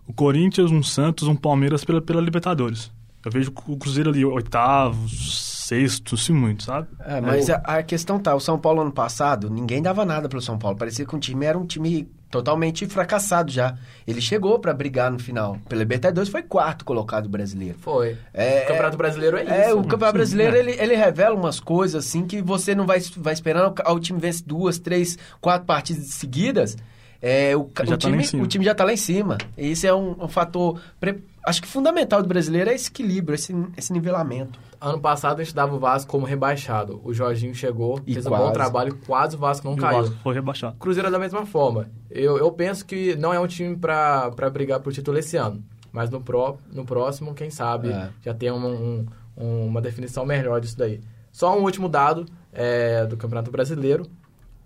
o 0.06 0.12
Corinthians, 0.12 0.70
um 0.70 0.82
Santos, 0.82 1.28
um 1.28 1.36
Palmeiras 1.36 1.84
pela, 1.84 2.00
pela 2.00 2.20
Libertadores. 2.20 2.90
Eu 3.24 3.30
vejo 3.30 3.52
o 3.66 3.76
Cruzeiro 3.76 4.10
ali 4.10 4.24
oitavo, 4.24 5.08
sexto, 5.08 6.16
se 6.16 6.32
muito, 6.32 6.64
sabe? 6.64 6.88
É, 7.00 7.20
mas 7.20 7.50
a, 7.50 7.56
a 7.56 7.82
questão 7.82 8.18
tá, 8.18 8.34
o 8.34 8.40
São 8.40 8.58
Paulo 8.58 8.80
ano 8.80 8.92
passado, 8.92 9.50
ninguém 9.50 9.82
dava 9.82 10.04
nada 10.04 10.28
pelo 10.28 10.40
São 10.40 10.58
Paulo. 10.58 10.76
Parecia 10.76 11.04
que 11.04 11.14
o 11.14 11.18
time 11.18 11.44
era 11.44 11.58
um 11.58 11.66
time 11.66 12.08
totalmente 12.30 12.86
fracassado 12.86 13.50
já. 13.50 13.76
Ele 14.06 14.20
chegou 14.20 14.58
pra 14.58 14.72
brigar 14.72 15.10
no 15.10 15.18
final. 15.18 15.58
Pela 15.68 15.80
Libertadores 15.80 16.30
foi 16.30 16.42
quarto 16.42 16.84
colocado 16.84 17.28
brasileiro. 17.28 17.76
Foi. 17.80 18.16
É, 18.32 18.62
o 18.64 18.68
Campeonato 18.68 18.96
Brasileiro 18.96 19.36
é 19.36 19.42
isso. 19.42 19.52
É, 19.52 19.74
o 19.74 19.82
Campeonato 19.82 20.12
Brasileiro, 20.14 20.56
é. 20.56 20.58
ele, 20.60 20.70
ele 20.72 20.94
revela 20.94 21.34
umas 21.34 21.60
coisas 21.60 22.06
assim 22.06 22.26
que 22.26 22.40
você 22.40 22.74
não 22.74 22.86
vai, 22.86 23.00
vai 23.16 23.34
esperando. 23.34 23.74
O 23.86 24.00
time 24.00 24.18
vence 24.18 24.42
duas, 24.44 24.78
três, 24.78 25.18
quatro 25.40 25.66
partidas 25.66 26.06
seguidas. 26.06 26.76
É, 27.22 27.54
o, 27.56 27.60
o 27.60 27.64
tá 27.70 27.84
time, 27.98 28.22
o 28.42 28.46
time 28.46 28.64
já 28.64 28.74
tá 28.74 28.84
lá 28.84 28.92
em 28.92 28.96
cima. 28.96 29.36
E 29.56 29.68
Esse 29.72 29.86
é 29.86 29.94
um, 29.94 30.24
um 30.24 30.28
fator, 30.28 30.80
pre- 30.98 31.22
acho 31.44 31.60
que 31.60 31.68
fundamental 31.68 32.22
do 32.22 32.28
brasileiro 32.28 32.70
é 32.70 32.74
esse 32.74 32.88
equilíbrio, 32.88 33.34
esse, 33.34 33.54
esse 33.76 33.92
nivelamento. 33.92 34.58
Ano 34.80 34.98
passado 34.98 35.40
a 35.40 35.44
gente 35.44 35.54
dava 35.54 35.74
o 35.74 35.78
Vasco 35.78 36.10
como 36.10 36.24
rebaixado. 36.24 36.98
O 37.04 37.12
Jorginho 37.12 37.54
chegou, 37.54 38.00
E 38.06 38.14
fez 38.14 38.24
um 38.24 38.30
bom 38.30 38.36
quase. 38.38 38.52
trabalho, 38.54 38.98
quase 39.06 39.36
o 39.36 39.38
Vasco 39.38 39.66
não 39.68 39.74
E 39.74 39.78
o 39.78 39.82
caiu. 39.82 40.00
Vasco 40.00 40.16
foi 40.22 40.34
rebaixado. 40.34 40.76
Cruzeiro 40.78 41.08
é 41.08 41.10
da 41.10 41.18
mesma 41.18 41.44
forma. 41.44 41.90
Eu, 42.10 42.38
eu 42.38 42.50
penso 42.50 42.86
que 42.86 43.14
não 43.16 43.34
é 43.34 43.38
um 43.38 43.46
time 43.46 43.76
pra 43.76 44.30
pra 44.30 44.48
brigar 44.48 44.80
por 44.80 44.90
título 44.92 45.18
esse 45.18 45.36
ano. 45.36 45.62
Mas 45.92 46.08
no, 46.08 46.20
pró, 46.22 46.56
no 46.72 46.84
próximo, 46.86 47.34
quem 47.34 47.50
sabe, 47.50 47.90
É. 47.90 48.08
já 48.24 48.32
tem 48.32 48.50
um- 48.50 48.56
um- 48.66 49.06
um- 49.36 49.66
uma 49.66 49.82
definição 49.82 50.24
melhor 50.24 50.60
disso 50.60 50.78
daí. 50.78 51.00
Só 51.30 51.54
um 51.58 51.62
último 51.64 51.86
dado 51.88 52.24
é, 52.52 53.04
do 53.06 53.16
Campeonato 53.18 53.50
Brasileiro. 53.50 54.06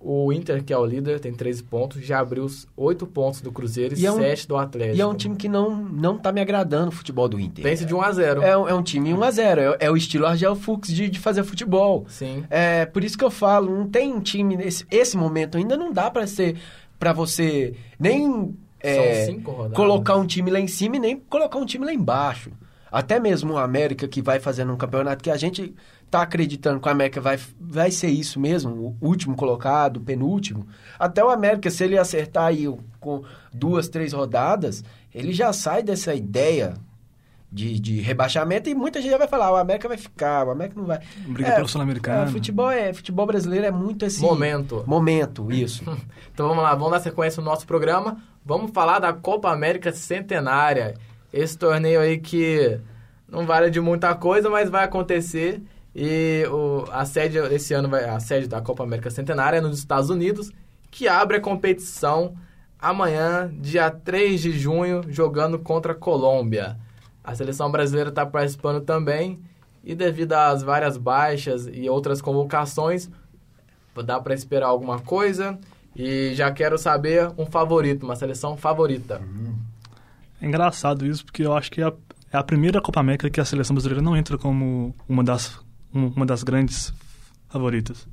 O 0.07 0.31
Inter, 0.33 0.63
que 0.63 0.71
é 0.71 0.77
o 0.77 0.85
líder, 0.85 1.19
tem 1.19 1.33
13 1.33 1.63
pontos, 1.63 2.05
já 2.05 2.19
abriu 2.21 2.45
os 2.45 2.67
8 2.77 3.07
pontos 3.07 3.41
do 3.41 3.51
Cruzeiro 3.51 3.99
e, 3.99 4.05
é 4.05 4.13
um- 4.13 4.17
7 4.19 4.47
do 4.47 4.57
Atlético. 4.57 4.97
E 4.99 5.01
é 5.01 5.07
um 5.07 5.15
time 5.15 5.35
que 5.35 5.49
não, 5.49 5.75
não 5.75 6.19
tá 6.19 6.31
me 6.31 6.43
agradando 6.43 6.89
o 6.89 6.93
futebol 6.93 7.27
do 7.27 7.41
Inter. 7.41 7.65
Vence 7.65 7.87
de 7.87 7.95
1 7.95 8.03
a 8.03 8.13
0 8.13 8.43
É, 8.43 8.55
um- 8.57 8.69
é 8.69 8.75
um 8.75 8.83
time 8.83 9.15
1x0. 9.15 9.59
É, 9.81 9.87
é 9.87 9.91
o 9.91 9.97
estilo 9.97 10.27
Argel 10.27 10.55
Fux 10.55 10.89
de, 10.89 11.09
de 11.09 11.19
fazer 11.19 11.43
futebol. 11.43 12.05
Sim. 12.09 12.45
É 12.51 12.85
por 12.85 13.03
isso 13.03 13.17
que 13.17 13.25
eu 13.25 13.31
falo, 13.31 13.75
não 13.75 13.89
tem 13.89 14.13
um 14.13 14.21
time 14.21 14.57
nesse 14.59 14.85
esse 14.91 15.17
momento 15.17 15.57
ainda 15.57 15.75
não 15.77 15.91
dá 15.91 16.11
pra 16.11 16.27
ser 16.27 16.57
para 16.99 17.13
você 17.15 17.75
nem 17.99 18.55
é, 18.81 19.27
colocar 19.73 20.17
um 20.17 20.27
time 20.27 20.51
lá 20.51 20.61
em 20.61 20.69
cima 20.69 20.97
e 20.97 20.99
nem 20.99 21.17
colocar 21.17 21.59
um 21.59 21.65
time 21.65 21.87
lá 21.87 21.93
embaixo. 21.95 22.51
Até 22.93 23.19
mesmo 23.19 23.55
o 23.55 23.59
América 23.59 24.07
que 24.07 24.23
vai 24.23 24.39
fazendo 24.39 24.73
um 24.73 24.77
campeonato 24.77 25.25
que 25.25 25.31
a 25.31 25.37
gente 25.37 25.75
tá 26.15 26.23
acreditando 26.23 26.79
que 26.81 26.87
o 26.87 26.93
América 26.93 27.21
vai, 27.21 27.37
vai 27.61 27.91
ser 27.91 28.07
isso 28.07 28.39
mesmo, 28.39 28.97
o 29.01 29.05
último 29.05 29.35
colocado, 29.35 29.97
o 29.97 30.01
penúltimo. 30.01 30.65
Até 30.97 31.25
o 31.25 31.29
América, 31.29 31.69
se 31.71 31.83
ele 31.83 31.99
acertar 31.99 32.45
aí 32.45 32.73
com 33.01 33.25
duas, 33.53 33.89
três 33.89 34.13
rodadas, 34.13 34.85
ele 35.13 35.33
já 35.33 35.53
sai 35.53 35.83
dessa 35.83 36.15
ideia 36.15 36.75
de, 37.51 37.81
de 37.81 38.01
rebaixamento 38.01 38.71
e 38.71 38.77
muita 38.77 39.03
gente 39.03 39.11
já 39.11 39.19
vai 39.19 39.27
falar, 39.27 39.51
o 39.51 39.57
América 39.57 39.89
vai 39.89 39.97
ficar, 39.97 40.47
o 40.47 40.53
América 40.53 40.79
não 40.79 40.87
vai. 40.87 41.01
Briga 41.27 41.49
É, 41.49 41.57
pelo 41.57 41.67
Sul-Americano. 41.67 42.23
é, 42.23 42.27
futebol, 42.29 42.71
é, 42.71 42.93
futebol 42.93 43.27
brasileiro 43.27 43.67
é 43.67 43.73
muito 43.73 44.05
esse... 44.05 44.21
Momento. 44.21 44.85
Momento, 44.87 45.51
isso. 45.51 45.85
Então 46.33 46.47
vamos 46.47 46.63
lá, 46.63 46.77
vamos 46.77 46.93
dar 46.93 47.01
sequência 47.01 47.41
no 47.41 47.51
nosso 47.51 47.67
programa. 47.67 48.19
Vamos 48.45 48.71
falar 48.71 49.01
da 49.01 49.13
Copa 49.13 49.51
América 49.51 49.91
Centenária. 49.91 50.95
Esse 51.33 51.59
torneio 51.59 52.01
aí 52.01 52.19
que 52.19 52.81
não 53.29 53.47
vale 53.47 53.69
de 53.69 53.81
muita 53.81 54.15
coisa, 54.15 54.49
mas 54.49 54.71
vai 54.71 54.85
acontecer. 54.85 55.61
E 55.95 56.45
o, 56.51 56.85
a 56.91 57.05
sede 57.05 57.39
esse 57.39 57.73
ano 57.73 57.89
vai 57.89 58.05
a 58.05 58.19
sede 58.19 58.49
da 58.49 58.61
Copa 58.61 58.83
América 58.83 59.11
Centenária 59.11 59.59
é 59.59 59.61
nos 59.61 59.79
Estados 59.79 60.11
Unidos, 60.11 60.51
que 60.91 61.07
abre 61.07 61.37
a 61.37 61.41
competição 61.41 62.35
amanhã, 62.79 63.51
dia 63.61 63.91
3 63.91 64.41
de 64.41 64.53
junho, 64.59 65.03
jogando 65.09 65.59
contra 65.59 65.93
a 65.93 65.95
Colômbia. 65.95 66.77
A 67.23 67.35
seleção 67.35 67.71
brasileira 67.71 68.11
está 68.11 68.27
participando 68.27 68.85
também 68.85 69.41
e 69.85 69.95
devido 69.95 70.33
às 70.33 70.63
várias 70.63 70.97
baixas 70.97 71.69
e 71.73 71.89
outras 71.89 72.21
convocações, 72.21 73.09
dá 74.05 74.21
para 74.21 74.35
esperar 74.35 74.67
alguma 74.67 74.99
coisa. 74.99 75.59
E 75.95 76.35
já 76.35 76.51
quero 76.51 76.77
saber 76.77 77.31
um 77.39 77.47
favorito, 77.47 78.03
uma 78.03 78.17
seleção 78.17 78.57
favorita. 78.57 79.23
É 80.41 80.47
engraçado 80.47 81.07
isso, 81.07 81.25
porque 81.25 81.45
eu 81.45 81.55
acho 81.55 81.71
que 81.71 81.81
é 81.81 81.85
a, 81.87 81.93
é 82.33 82.37
a 82.37 82.43
primeira 82.43 82.81
Copa 82.81 82.99
América 82.99 83.31
que 83.31 83.41
a 83.41 83.45
seleção 83.45 83.75
brasileira 83.75 84.03
não 84.03 84.17
entra 84.17 84.37
como 84.37 84.95
uma 85.09 85.23
das, 85.23 85.64
uma 85.95 86.27
das 86.27 86.43
grandes 86.43 86.93
favoritas. 87.49 88.07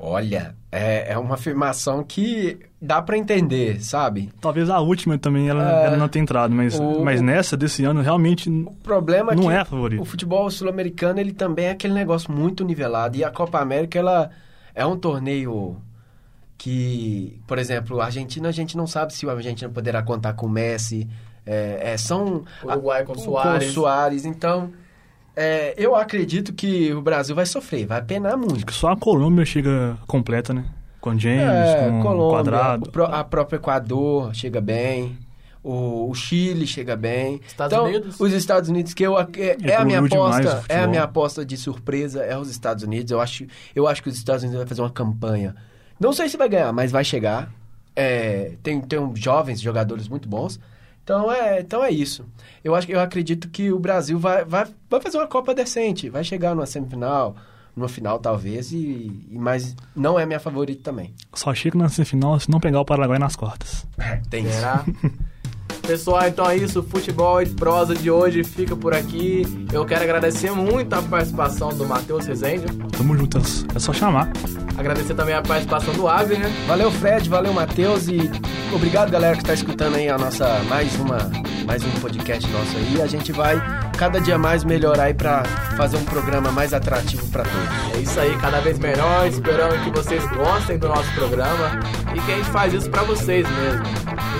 Olha, 0.00 0.54
é, 0.72 1.12
é 1.12 1.18
uma 1.18 1.34
afirmação 1.34 2.02
que 2.02 2.58
dá 2.80 3.00
pra 3.00 3.16
entender, 3.16 3.80
sabe? 3.84 4.32
Talvez 4.40 4.68
a 4.68 4.80
última 4.80 5.16
também 5.16 5.48
ela, 5.48 5.82
É. 5.82 5.86
ela 5.86 5.96
não 5.96 6.08
tenha 6.08 6.22
entrado, 6.24 6.52
mas, 6.54 6.78
O- 6.80 7.04
mas 7.04 7.20
nessa 7.20 7.56
desse 7.56 7.84
ano 7.84 8.00
realmente 8.00 8.48
O 8.50 8.72
problema 8.82 9.32
é 9.32 9.36
não 9.36 9.44
que 9.44 9.48
é 9.50 9.58
a 9.58 9.64
favorita. 9.64 10.02
o 10.02 10.04
futebol 10.04 10.50
sul-americano 10.50 11.20
ele 11.20 11.32
também 11.32 11.66
é 11.66 11.70
aquele 11.70 11.94
negócio 11.94 12.32
muito 12.32 12.64
nivelado 12.64 13.16
e 13.16 13.22
a 13.22 13.30
Copa 13.30 13.60
América 13.60 13.98
ela 13.98 14.30
é 14.74 14.84
um 14.84 14.96
torneio 14.96 15.76
que, 16.58 17.40
por 17.46 17.58
exemplo, 17.58 18.00
a 18.00 18.06
Argentina 18.06 18.48
a 18.48 18.52
gente 18.52 18.76
não 18.76 18.86
sabe 18.86 19.12
se 19.12 19.28
a 19.28 19.32
Argentina 19.32 19.70
poderá 19.70 20.02
contar 20.02 20.32
com 20.34 20.46
o 20.46 20.50
Messi, 20.50 21.08
é, 21.44 21.92
é, 21.92 21.96
são 21.96 22.44
Uruguai 22.64 23.04
com 23.04 23.14
Suárez. 23.16 23.66
com 23.68 23.72
Suárez, 23.74 24.24
então 24.24 24.70
é, 25.34 25.74
eu 25.76 25.94
acredito 25.94 26.52
que 26.52 26.92
o 26.92 27.00
Brasil 27.00 27.34
vai 27.34 27.46
sofrer, 27.46 27.86
vai 27.86 28.02
penar 28.02 28.36
muito. 28.36 28.72
Só 28.72 28.90
a 28.90 28.96
Colômbia 28.96 29.44
chega 29.44 29.96
completa, 30.06 30.52
né? 30.52 30.64
Com 31.00 31.18
James, 31.18 31.42
É, 31.42 31.88
com 31.90 32.02
Colômbia, 32.02 32.36
Quadrado. 32.36 32.90
a 33.10 33.24
própria 33.24 33.56
Equador 33.56 34.34
chega 34.34 34.60
bem. 34.60 35.18
O, 35.64 36.10
o 36.10 36.14
Chile 36.14 36.66
chega 36.66 36.96
bem. 36.96 37.40
Estados 37.46 37.72
então, 37.72 37.86
Unidos? 37.86 38.20
Os 38.20 38.32
Estados 38.32 38.68
Unidos, 38.68 38.94
que 38.94 39.04
eu, 39.04 39.18
é, 39.18 39.26
é 39.62 39.76
a 39.76 39.84
minha 39.84 40.00
aposta, 40.00 40.64
é 40.68 40.80
a 40.80 40.86
minha 40.88 41.04
aposta 41.04 41.44
de 41.44 41.56
surpresa, 41.56 42.22
é 42.22 42.36
os 42.36 42.50
Estados 42.50 42.82
Unidos. 42.82 43.10
Eu 43.12 43.20
acho, 43.20 43.46
eu 43.74 43.86
acho 43.86 44.02
que 44.02 44.08
os 44.08 44.16
Estados 44.16 44.42
Unidos 44.42 44.58
vai 44.58 44.66
fazer 44.66 44.82
uma 44.82 44.90
campanha. 44.90 45.54
Não 46.00 46.12
sei 46.12 46.28
se 46.28 46.36
vai 46.36 46.48
ganhar, 46.48 46.72
mas 46.72 46.90
vai 46.90 47.04
chegar. 47.04 47.52
É, 47.94 48.52
tem, 48.62 48.80
tem 48.80 48.98
jovens 49.14 49.60
jogadores 49.60 50.08
muito 50.08 50.28
bons. 50.28 50.58
Então 51.04 51.32
é, 51.32 51.60
então 51.60 51.82
é 51.84 51.90
isso. 51.90 52.24
Eu 52.62 52.74
acho 52.74 52.86
que 52.86 52.92
eu 52.94 53.00
acredito 53.00 53.48
que 53.48 53.72
o 53.72 53.78
Brasil 53.78 54.18
vai, 54.18 54.44
vai, 54.44 54.66
vai 54.88 55.00
fazer 55.00 55.18
uma 55.18 55.26
Copa 55.26 55.54
decente, 55.54 56.08
vai 56.08 56.22
chegar 56.22 56.54
numa 56.54 56.66
semifinal, 56.66 57.34
numa 57.74 57.88
final 57.88 58.18
talvez, 58.18 58.70
e, 58.72 58.76
e- 59.30 59.38
mas 59.38 59.74
não 59.96 60.18
é 60.18 60.24
minha 60.24 60.38
favorita 60.38 60.82
também. 60.84 61.12
Só 61.34 61.52
chega 61.54 61.76
na 61.76 61.88
semifinal 61.88 62.38
se 62.38 62.50
não 62.50 62.60
pegar 62.60 62.80
o 62.80 62.84
Paraguai 62.84 63.18
nas 63.18 63.34
quartas. 63.34 63.84
Tem 64.30 64.44
isso. 64.46 64.60
Pessoal, 65.86 66.26
então 66.28 66.48
é 66.48 66.56
isso. 66.56 66.80
O 66.80 66.82
Futebol 66.82 67.42
e 67.42 67.46
prosa 67.46 67.94
de 67.94 68.10
hoje 68.10 68.44
fica 68.44 68.76
por 68.76 68.94
aqui. 68.94 69.42
Eu 69.72 69.84
quero 69.84 70.02
agradecer 70.02 70.50
muito 70.52 70.92
a 70.94 71.02
participação 71.02 71.70
do 71.70 71.86
Matheus 71.86 72.26
Rezende. 72.26 72.66
Tamo 72.96 73.16
junto, 73.16 73.38
é 73.74 73.78
só 73.78 73.92
chamar. 73.92 74.30
Agradecer 74.76 75.14
também 75.14 75.34
a 75.34 75.42
participação 75.42 75.92
do 75.94 76.08
Abner. 76.08 76.48
Valeu, 76.66 76.90
Fred, 76.90 77.28
valeu, 77.28 77.52
Matheus 77.52 78.08
e 78.08 78.30
obrigado, 78.74 79.10
galera, 79.10 79.34
que 79.34 79.42
está 79.42 79.54
escutando 79.54 79.96
aí 79.96 80.08
a 80.08 80.16
nossa 80.16 80.60
mais 80.68 80.94
uma 80.96 81.18
mais 81.66 81.84
um 81.84 81.90
podcast 82.00 82.48
nosso 82.50 82.76
aí. 82.76 83.02
A 83.02 83.06
gente 83.06 83.32
vai 83.32 83.56
cada 83.92 84.20
dia 84.20 84.36
mais 84.38 84.64
melhorar 84.64 85.04
aí 85.04 85.14
para 85.14 85.44
fazer 85.76 85.96
um 85.96 86.04
programa 86.04 86.50
mais 86.50 86.74
atrativo 86.74 87.24
para 87.28 87.44
todos. 87.44 87.96
É 87.96 88.00
isso 88.00 88.18
aí, 88.18 88.36
cada 88.38 88.60
vez 88.60 88.76
melhor. 88.78 89.26
Esperando 89.26 89.84
que 89.84 89.90
vocês 89.90 90.24
gostem 90.30 90.78
do 90.78 90.88
nosso 90.88 91.12
programa 91.14 91.78
e 92.14 92.20
que 92.20 92.32
a 92.32 92.36
gente 92.36 92.50
faz 92.50 92.72
isso 92.72 92.88
pra 92.90 93.02
vocês 93.02 93.46
mesmo. 93.48 93.82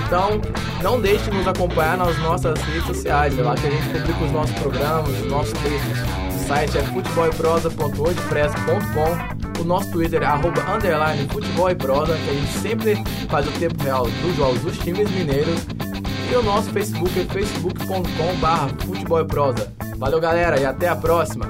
Então, 0.05 0.41
não 0.81 0.99
deixe 0.99 1.29
de 1.29 1.37
nos 1.37 1.47
acompanhar 1.47 1.95
nas 1.97 2.17
nossas 2.19 2.59
redes 2.61 2.85
sociais. 2.85 3.37
É 3.37 3.41
lá 3.41 3.55
que 3.55 3.67
a 3.67 3.69
gente 3.69 3.89
publica 3.89 4.23
os 4.23 4.31
nossos 4.31 4.57
programas, 4.59 5.09
os 5.09 5.27
nossos 5.27 5.53
textos. 5.53 5.99
O 6.35 6.39
site 6.45 6.77
é 6.77 6.83
futebolprosa.wordpress.com 6.83 9.61
O 9.61 9.63
nosso 9.63 9.89
Twitter 9.91 10.21
é 10.21 10.25
arroba 10.25 10.61
underline 10.73 11.25
futebol 11.29 11.69
e 11.69 11.75
prosa, 11.75 12.17
que 12.17 12.29
a 12.29 12.33
gente 12.33 12.51
sempre 12.59 13.01
faz 13.29 13.47
o 13.47 13.51
tempo 13.53 13.81
real 13.81 14.05
dos 14.05 14.35
jogos 14.35 14.59
dos 14.61 14.77
times 14.77 15.09
mineiros. 15.09 15.65
E 16.33 16.35
o 16.35 16.41
nosso 16.41 16.71
Facebook 16.71 17.19
é 17.19 17.25
facebook.com 17.25 18.35
barra 18.41 18.67
futebol 18.67 19.21
e 19.21 19.23
prosa. 19.23 19.71
Valeu, 19.97 20.19
galera, 20.19 20.59
e 20.59 20.65
até 20.65 20.87
a 20.87 20.95
próxima! 20.95 21.45